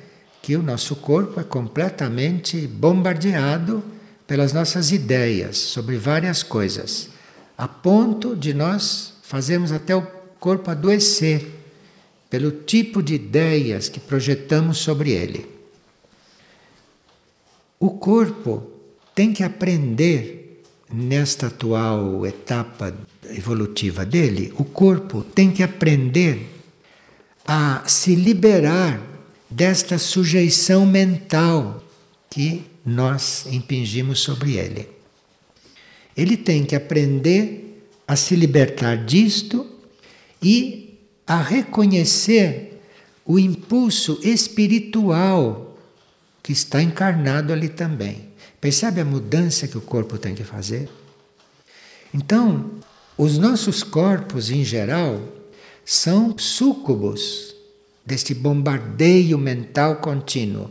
Que 0.42 0.56
o 0.56 0.62
nosso 0.62 0.96
corpo 0.96 1.38
é 1.38 1.44
completamente 1.44 2.66
bombardeado 2.66 3.84
pelas 4.26 4.52
nossas 4.52 4.90
ideias 4.90 5.58
sobre 5.58 5.96
várias 5.98 6.42
coisas, 6.42 7.10
a 7.58 7.68
ponto 7.68 8.34
de 8.34 8.54
nós 8.54 9.14
fazermos 9.22 9.70
até 9.70 9.94
o 9.94 10.02
corpo 10.38 10.70
adoecer 10.70 11.59
pelo 12.30 12.52
tipo 12.52 13.02
de 13.02 13.14
ideias 13.14 13.88
que 13.88 13.98
projetamos 13.98 14.78
sobre 14.78 15.10
ele. 15.10 15.46
O 17.78 17.90
corpo 17.90 18.70
tem 19.14 19.32
que 19.32 19.42
aprender 19.42 20.62
nesta 20.92 21.48
atual 21.48 22.24
etapa 22.24 22.94
evolutiva 23.30 24.04
dele, 24.04 24.52
o 24.56 24.64
corpo 24.64 25.22
tem 25.22 25.50
que 25.50 25.62
aprender 25.62 26.46
a 27.44 27.82
se 27.86 28.14
liberar 28.14 29.00
desta 29.48 29.98
sujeição 29.98 30.86
mental 30.86 31.82
que 32.28 32.64
nós 32.84 33.46
impingimos 33.46 34.20
sobre 34.20 34.56
ele. 34.56 34.88
Ele 36.16 36.36
tem 36.36 36.64
que 36.64 36.76
aprender 36.76 37.84
a 38.06 38.14
se 38.14 38.36
libertar 38.36 39.04
disto 39.04 39.66
e 40.42 40.89
a 41.30 41.40
reconhecer 41.40 42.82
o 43.24 43.38
impulso 43.38 44.18
espiritual 44.20 45.78
que 46.42 46.50
está 46.50 46.82
encarnado 46.82 47.52
ali 47.52 47.68
também. 47.68 48.30
Percebe 48.60 49.00
a 49.00 49.04
mudança 49.04 49.68
que 49.68 49.78
o 49.78 49.80
corpo 49.80 50.18
tem 50.18 50.34
que 50.34 50.42
fazer? 50.42 50.88
Então, 52.12 52.72
os 53.16 53.38
nossos 53.38 53.84
corpos 53.84 54.50
em 54.50 54.64
geral 54.64 55.22
são 55.84 56.36
súcubos 56.36 57.54
deste 58.04 58.34
bombardeio 58.34 59.38
mental 59.38 60.00
contínuo. 60.00 60.68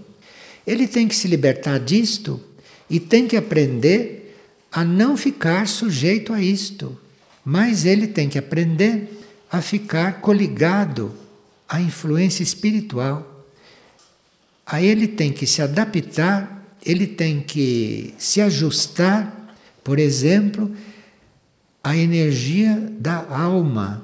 Ele 0.68 0.90
tem 0.90 1.08
que 1.08 1.16
se 1.16 1.30
libertar 1.30 1.80
disto 1.80 2.38
e 2.90 3.00
tem 3.00 3.30
que 3.30 3.38
aprender 3.38 4.38
a 4.70 4.84
não 4.84 5.16
ficar 5.16 5.70
sujeito 5.70 6.34
a 6.34 6.42
isto. 6.42 7.00
Mas 7.46 7.86
ele 7.86 8.08
tem 8.08 8.28
que 8.28 8.38
aprender 8.38 9.19
a 9.52 9.62
ficar 9.62 10.22
coligado 10.22 11.14
à 11.68 11.82
influência 11.82 12.44
espiritual. 12.44 13.46
A 14.66 14.82
ele 14.82 15.08
tem 15.08 15.32
que 15.32 15.48
se 15.48 15.62
adaptar, 15.62 16.78
ele 16.86 17.08
tem 17.08 17.42
que 17.42 18.14
se 18.18 18.42
ajustar, 18.42 19.56
por 19.84 19.98
exemplo, 19.98 20.72
à 21.84 21.96
energia 21.98 22.76
da 23.00 23.26
alma 23.30 24.04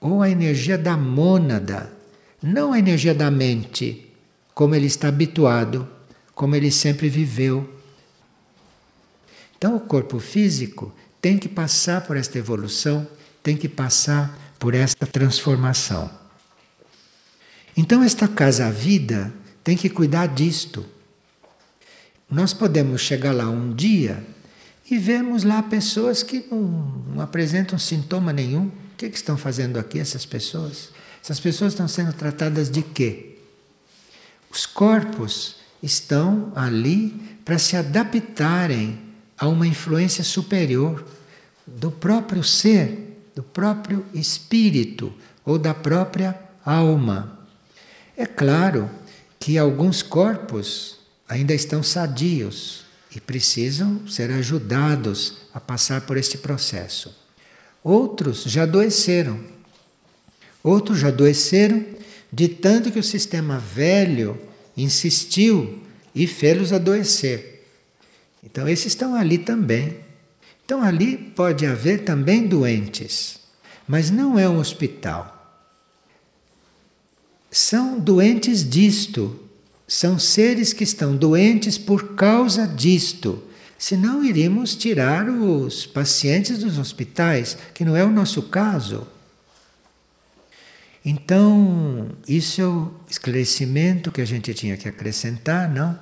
ou 0.00 0.22
à 0.22 0.30
energia 0.30 0.78
da 0.78 0.96
mônada, 0.96 1.92
não 2.42 2.72
à 2.72 2.78
energia 2.78 3.14
da 3.14 3.30
mente 3.30 4.08
como 4.54 4.74
ele 4.74 4.86
está 4.86 5.08
habituado, 5.08 5.88
como 6.34 6.54
ele 6.54 6.70
sempre 6.70 7.08
viveu. 7.08 7.68
Então, 9.56 9.76
o 9.76 9.80
corpo 9.80 10.18
físico 10.18 10.92
tem 11.20 11.38
que 11.38 11.48
passar 11.48 12.02
por 12.06 12.16
esta 12.16 12.36
evolução, 12.38 13.06
tem 13.42 13.56
que 13.56 13.68
passar 13.68 14.41
por 14.62 14.76
esta 14.76 15.04
transformação. 15.08 16.08
Então, 17.76 18.00
esta 18.00 18.28
casa-vida 18.28 19.34
tem 19.64 19.76
que 19.76 19.90
cuidar 19.90 20.28
disto. 20.28 20.86
Nós 22.30 22.54
podemos 22.54 23.00
chegar 23.00 23.34
lá 23.34 23.50
um 23.50 23.74
dia 23.74 24.24
e 24.88 24.96
vemos 24.96 25.42
lá 25.42 25.64
pessoas 25.64 26.22
que 26.22 26.46
não, 26.48 26.60
não 27.12 27.20
apresentam 27.20 27.76
sintoma 27.76 28.32
nenhum. 28.32 28.66
O 28.66 28.96
que, 28.96 29.10
que 29.10 29.16
estão 29.16 29.36
fazendo 29.36 29.80
aqui 29.80 29.98
essas 29.98 30.24
pessoas? 30.24 30.90
Essas 31.20 31.40
pessoas 31.40 31.72
estão 31.72 31.88
sendo 31.88 32.12
tratadas 32.12 32.70
de 32.70 32.82
quê? 32.82 33.38
Os 34.48 34.64
corpos 34.64 35.56
estão 35.82 36.52
ali 36.54 37.20
para 37.44 37.58
se 37.58 37.76
adaptarem 37.76 39.00
a 39.36 39.48
uma 39.48 39.66
influência 39.66 40.22
superior 40.22 41.04
do 41.66 41.90
próprio 41.90 42.44
ser, 42.44 43.11
do 43.34 43.42
próprio 43.42 44.04
espírito 44.14 45.12
ou 45.44 45.58
da 45.58 45.74
própria 45.74 46.38
alma. 46.64 47.38
É 48.16 48.26
claro 48.26 48.90
que 49.38 49.58
alguns 49.58 50.02
corpos 50.02 50.98
ainda 51.28 51.54
estão 51.54 51.82
sadios 51.82 52.84
e 53.14 53.20
precisam 53.20 54.06
ser 54.08 54.30
ajudados 54.30 55.38
a 55.52 55.60
passar 55.60 56.02
por 56.02 56.16
este 56.16 56.38
processo. 56.38 57.14
Outros 57.82 58.44
já 58.44 58.62
adoeceram. 58.62 59.40
Outros 60.62 61.00
já 61.00 61.08
adoeceram 61.08 61.84
de 62.32 62.48
tanto 62.48 62.90
que 62.90 62.98
o 62.98 63.02
sistema 63.02 63.58
velho 63.58 64.40
insistiu 64.76 65.82
e 66.14 66.26
fê-los 66.26 66.72
adoecer. 66.72 67.66
Então, 68.42 68.68
esses 68.68 68.86
estão 68.86 69.14
ali 69.14 69.38
também. 69.38 69.98
Então, 70.72 70.82
ali 70.82 71.18
pode 71.18 71.66
haver 71.66 72.02
também 72.02 72.46
doentes, 72.46 73.38
mas 73.86 74.10
não 74.10 74.38
é 74.38 74.48
um 74.48 74.58
hospital. 74.58 75.60
São 77.50 78.00
doentes 78.00 78.66
disto, 78.66 79.38
são 79.86 80.18
seres 80.18 80.72
que 80.72 80.82
estão 80.82 81.14
doentes 81.14 81.76
por 81.76 82.14
causa 82.14 82.66
disto. 82.66 83.42
Senão, 83.76 84.24
iríamos 84.24 84.74
tirar 84.74 85.28
os 85.28 85.84
pacientes 85.84 86.60
dos 86.60 86.78
hospitais, 86.78 87.58
que 87.74 87.84
não 87.84 87.94
é 87.94 88.02
o 88.02 88.10
nosso 88.10 88.44
caso. 88.44 89.06
Então, 91.04 92.12
isso 92.26 92.62
é 92.62 92.66
o 92.66 92.94
esclarecimento 93.10 94.10
que 94.10 94.22
a 94.22 94.26
gente 94.26 94.54
tinha 94.54 94.78
que 94.78 94.88
acrescentar, 94.88 95.70
não? 95.70 95.98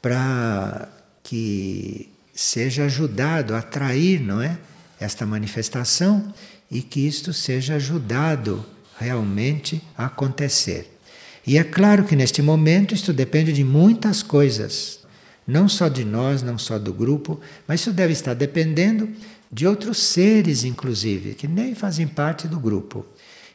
Para 0.00 0.88
que 1.20 2.13
seja 2.34 2.84
ajudado 2.84 3.54
a 3.54 3.58
atrair, 3.58 4.20
não 4.20 4.42
é? 4.42 4.58
Esta 4.98 5.24
manifestação 5.24 6.32
e 6.70 6.82
que 6.82 7.06
isto 7.06 7.32
seja 7.32 7.76
ajudado 7.76 8.64
realmente 8.98 9.82
a 9.96 10.06
acontecer. 10.06 10.98
E 11.46 11.58
é 11.58 11.64
claro 11.64 12.04
que 12.04 12.16
neste 12.16 12.40
momento 12.40 12.94
isto 12.94 13.12
depende 13.12 13.52
de 13.52 13.62
muitas 13.62 14.22
coisas, 14.22 15.00
não 15.46 15.68
só 15.68 15.88
de 15.88 16.04
nós, 16.04 16.42
não 16.42 16.56
só 16.56 16.78
do 16.78 16.92
grupo, 16.92 17.38
mas 17.68 17.80
isso 17.80 17.92
deve 17.92 18.12
estar 18.12 18.34
dependendo 18.34 19.08
de 19.52 19.66
outros 19.66 19.98
seres, 19.98 20.64
inclusive, 20.64 21.34
que 21.34 21.46
nem 21.46 21.74
fazem 21.74 22.08
parte 22.08 22.48
do 22.48 22.58
grupo. 22.58 23.04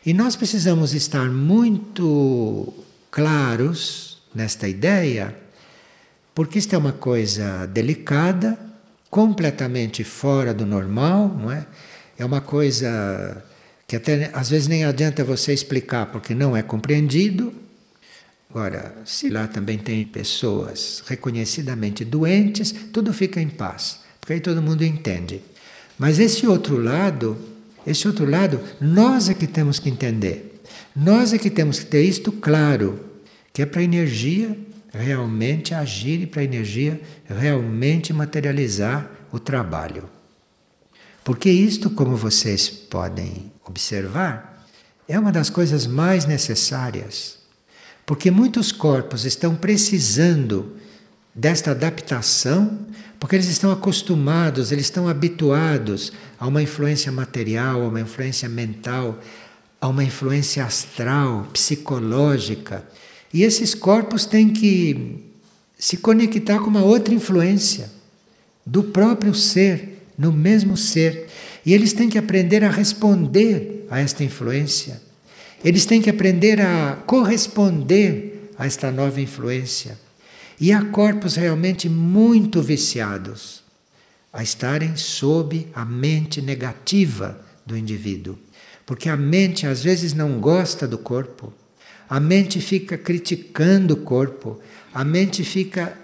E 0.05 0.13
nós 0.13 0.35
precisamos 0.35 0.93
estar 0.93 1.29
muito 1.29 2.73
claros 3.11 4.21
nesta 4.33 4.67
ideia, 4.67 5.35
porque 6.33 6.59
isto 6.59 6.73
é 6.73 6.77
uma 6.77 6.93
coisa 6.93 7.65
delicada, 7.65 8.57
completamente 9.09 10.03
fora 10.03 10.53
do 10.53 10.65
normal, 10.65 11.27
não 11.27 11.51
é? 11.51 11.65
É 12.17 12.25
uma 12.25 12.41
coisa 12.41 13.43
que 13.87 13.95
até 13.95 14.29
às 14.33 14.49
vezes 14.49 14.67
nem 14.67 14.83
adianta 14.83 15.23
você 15.23 15.53
explicar 15.53 16.07
porque 16.07 16.35
não 16.35 16.55
é 16.55 16.61
compreendido. 16.61 17.53
Agora, 18.49 18.95
se 19.05 19.29
lá 19.29 19.47
também 19.47 19.77
tem 19.77 20.03
pessoas 20.05 21.03
reconhecidamente 21.05 22.03
doentes, 22.03 22.73
tudo 22.91 23.13
fica 23.13 23.39
em 23.39 23.49
paz, 23.49 23.99
porque 24.19 24.33
aí 24.33 24.39
todo 24.39 24.61
mundo 24.61 24.83
entende. 24.83 25.41
Mas 25.97 26.19
esse 26.19 26.47
outro 26.47 26.77
lado 26.81 27.37
esse 27.85 28.07
outro 28.07 28.29
lado, 28.29 28.59
nós 28.79 29.29
é 29.29 29.33
que 29.33 29.47
temos 29.47 29.79
que 29.79 29.89
entender. 29.89 30.61
Nós 30.95 31.33
é 31.33 31.37
que 31.37 31.49
temos 31.49 31.79
que 31.79 31.85
ter 31.85 32.03
isto 32.03 32.31
claro, 32.31 32.99
que 33.53 33.61
é 33.61 33.65
para 33.65 33.81
a 33.81 33.83
energia 33.83 34.55
realmente 34.91 35.73
agir 35.73 36.21
e 36.21 36.27
para 36.27 36.41
a 36.41 36.45
energia 36.45 36.99
realmente 37.27 38.11
materializar 38.13 39.09
o 39.31 39.39
trabalho. 39.39 40.09
Porque 41.23 41.49
isto, 41.49 41.89
como 41.89 42.15
vocês 42.15 42.69
podem 42.69 43.51
observar, 43.65 44.65
é 45.07 45.19
uma 45.19 45.31
das 45.31 45.49
coisas 45.49 45.85
mais 45.85 46.25
necessárias. 46.25 47.37
Porque 48.05 48.31
muitos 48.31 48.71
corpos 48.71 49.25
estão 49.25 49.55
precisando 49.55 50.75
desta 51.35 51.71
adaptação 51.71 52.79
porque 53.19 53.35
eles 53.35 53.49
estão 53.49 53.71
acostumados, 53.71 54.71
eles 54.71 54.85
estão 54.85 55.09
habituados 55.09 56.13
a 56.39 56.47
uma 56.47 56.63
influência 56.63 57.11
material, 57.11 57.81
a 57.81 57.87
uma 57.87 57.99
influência 57.99 58.47
mental, 58.47 59.19
a 59.81 59.87
uma 59.89 60.03
influência 60.03 60.63
astral, 60.63 61.45
psicológica. 61.51 62.83
E 63.33 63.43
esses 63.43 63.75
corpos 63.75 64.25
têm 64.25 64.49
que 64.49 65.23
se 65.77 65.97
conectar 65.97 66.59
com 66.59 66.67
uma 66.67 66.83
outra 66.83 67.13
influência 67.13 67.91
do 68.65 68.83
próprio 68.83 69.33
ser, 69.33 70.03
no 70.17 70.31
mesmo 70.31 70.75
ser. 70.75 71.27
E 71.65 71.73
eles 71.73 71.93
têm 71.93 72.09
que 72.09 72.17
aprender 72.17 72.63
a 72.63 72.69
responder 72.69 73.87
a 73.89 73.99
esta 73.99 74.23
influência. 74.23 75.01
Eles 75.63 75.85
têm 75.85 76.01
que 76.01 76.09
aprender 76.09 76.61
a 76.61 76.97
corresponder 77.05 78.51
a 78.57 78.65
esta 78.65 78.91
nova 78.91 79.19
influência. 79.19 79.97
E 80.59 80.71
há 80.71 80.83
corpos 80.85 81.35
realmente 81.35 81.87
muito 81.87 82.61
viciados 82.61 83.63
a 84.31 84.43
estarem 84.43 84.95
sob 84.95 85.67
a 85.73 85.83
mente 85.83 86.41
negativa 86.41 87.39
do 87.65 87.77
indivíduo. 87.77 88.37
Porque 88.85 89.09
a 89.09 89.15
mente 89.15 89.65
às 89.65 89.83
vezes 89.83 90.13
não 90.13 90.39
gosta 90.39 90.87
do 90.87 90.97
corpo, 90.97 91.53
a 92.09 92.19
mente 92.19 92.59
fica 92.59 92.97
criticando 92.97 93.93
o 93.93 93.97
corpo, 93.97 94.59
a 94.93 95.03
mente 95.03 95.43
fica 95.43 95.95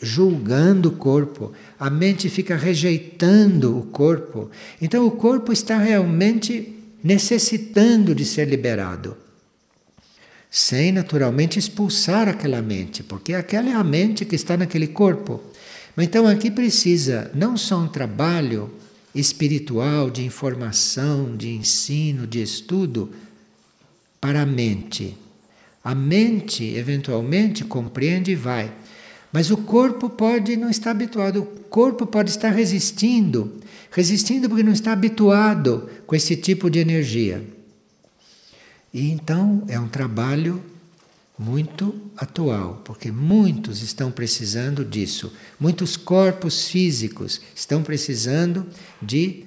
julgando 0.00 0.90
o 0.90 0.92
corpo, 0.92 1.52
a 1.78 1.90
mente 1.90 2.28
fica 2.28 2.56
rejeitando 2.56 3.76
o 3.76 3.82
corpo. 3.82 4.50
Então 4.80 5.04
o 5.04 5.10
corpo 5.10 5.52
está 5.52 5.76
realmente 5.76 6.74
necessitando 7.02 8.14
de 8.14 8.24
ser 8.24 8.48
liberado. 8.48 9.16
Sem 10.48 10.92
naturalmente 10.92 11.58
expulsar 11.58 12.28
aquela 12.28 12.62
mente, 12.62 13.02
porque 13.02 13.34
aquela 13.34 13.68
é 13.68 13.74
a 13.74 13.84
mente 13.84 14.24
que 14.24 14.36
está 14.36 14.56
naquele 14.56 14.86
corpo. 14.86 15.42
Mas 15.96 16.06
então 16.06 16.26
aqui 16.26 16.50
precisa 16.50 17.30
não 17.34 17.56
só 17.56 17.80
um 17.80 17.88
trabalho 17.88 18.70
espiritual 19.12 20.08
de 20.08 20.24
informação, 20.24 21.36
de 21.36 21.50
ensino, 21.50 22.26
de 22.26 22.40
estudo 22.40 23.10
para 24.20 24.42
a 24.42 24.46
mente. 24.46 25.16
A 25.82 25.94
mente 25.94 26.64
eventualmente 26.64 27.64
compreende 27.64 28.32
e 28.32 28.34
vai, 28.34 28.72
mas 29.32 29.50
o 29.50 29.56
corpo 29.56 30.08
pode 30.08 30.56
não 30.56 30.70
estar 30.70 30.90
habituado, 30.90 31.40
o 31.40 31.44
corpo 31.44 32.06
pode 32.06 32.30
estar 32.30 32.50
resistindo, 32.50 33.60
resistindo 33.90 34.48
porque 34.48 34.62
não 34.62 34.72
está 34.72 34.92
habituado 34.92 35.88
com 36.06 36.16
esse 36.16 36.36
tipo 36.36 36.70
de 36.70 36.78
energia. 36.78 37.44
E 38.92 39.10
então 39.10 39.62
é 39.68 39.78
um 39.78 39.88
trabalho 39.88 40.62
muito 41.38 41.94
atual, 42.16 42.82
porque 42.84 43.12
muitos 43.12 43.82
estão 43.82 44.10
precisando 44.10 44.84
disso. 44.84 45.32
Muitos 45.60 45.96
corpos 45.96 46.68
físicos 46.68 47.40
estão 47.54 47.82
precisando 47.82 48.66
de 49.00 49.44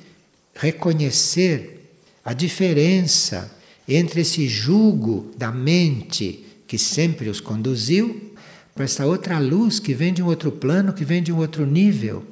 reconhecer 0.54 1.92
a 2.24 2.34
diferença 2.34 3.52
entre 3.96 4.22
esse 4.22 4.48
jugo 4.48 5.32
da 5.38 5.52
mente 5.52 6.46
que 6.68 6.78
sempre 6.78 7.30
os 7.30 7.42
conduziu 7.42 8.34
para 8.74 8.86
essa 8.86 9.06
outra 9.06 9.38
luz 9.40 9.80
que 9.80 9.94
vem 9.94 10.14
de 10.14 10.24
um 10.24 10.28
outro 10.28 10.52
plano, 10.52 10.94
que 10.94 11.04
vem 11.04 11.22
de 11.22 11.32
um 11.32 11.38
outro 11.38 11.66
nível. 11.66 12.26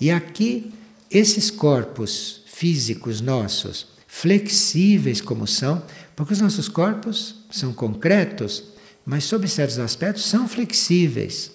E 0.00 0.10
aqui, 0.10 0.72
esses 1.10 1.50
corpos 1.50 2.42
físicos 2.46 3.20
nossos, 3.20 3.88
flexíveis 4.06 5.20
como 5.20 5.46
são, 5.46 5.82
porque 6.14 6.32
os 6.32 6.40
nossos 6.40 6.68
corpos 6.68 7.34
são 7.50 7.72
concretos, 7.72 8.64
mas 9.04 9.24
sob 9.24 9.48
certos 9.48 9.78
aspectos 9.78 10.24
são 10.24 10.46
flexíveis. 10.46 11.50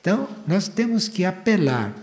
Então, 0.00 0.28
nós 0.46 0.68
temos 0.68 1.08
que 1.08 1.24
apelar, 1.24 1.94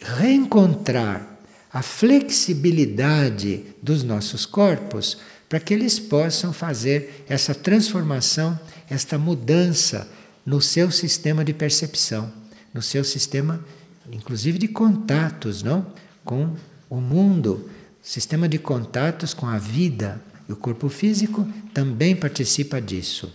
reencontrar 0.00 1.38
a 1.70 1.82
flexibilidade 1.82 3.64
dos 3.82 4.02
nossos 4.02 4.46
corpos 4.46 5.18
para 5.48 5.58
que 5.58 5.72
eles 5.72 5.98
possam 5.98 6.52
fazer 6.52 7.24
essa 7.28 7.54
transformação, 7.54 8.58
esta 8.90 9.16
mudança 9.16 10.08
no 10.44 10.60
seu 10.60 10.90
sistema 10.90 11.44
de 11.44 11.52
percepção, 11.52 12.32
no 12.72 12.82
seu 12.82 13.02
sistema, 13.02 13.64
inclusive 14.12 14.58
de 14.58 14.68
contatos, 14.68 15.62
não, 15.62 15.86
com 16.24 16.54
o 16.90 17.00
mundo, 17.00 17.70
sistema 18.02 18.48
de 18.48 18.58
contatos 18.58 19.32
com 19.32 19.46
a 19.46 19.58
vida. 19.58 20.20
E 20.48 20.52
o 20.52 20.56
corpo 20.56 20.88
físico 20.88 21.46
também 21.74 22.16
participa 22.16 22.80
disso. 22.80 23.32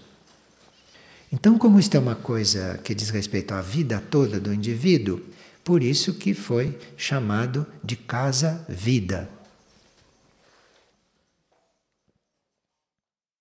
Então, 1.31 1.57
como 1.57 1.79
isto 1.79 1.95
é 1.95 1.99
uma 1.99 2.15
coisa 2.15 2.79
que 2.83 2.93
diz 2.93 3.09
respeito 3.09 3.53
à 3.53 3.61
vida 3.61 4.03
toda 4.11 4.39
do 4.39 4.53
indivíduo, 4.53 5.19
por 5.63 5.81
isso 5.81 6.13
que 6.13 6.33
foi 6.33 6.77
chamado 6.97 7.65
de 7.83 7.95
casa-vida. 7.95 9.29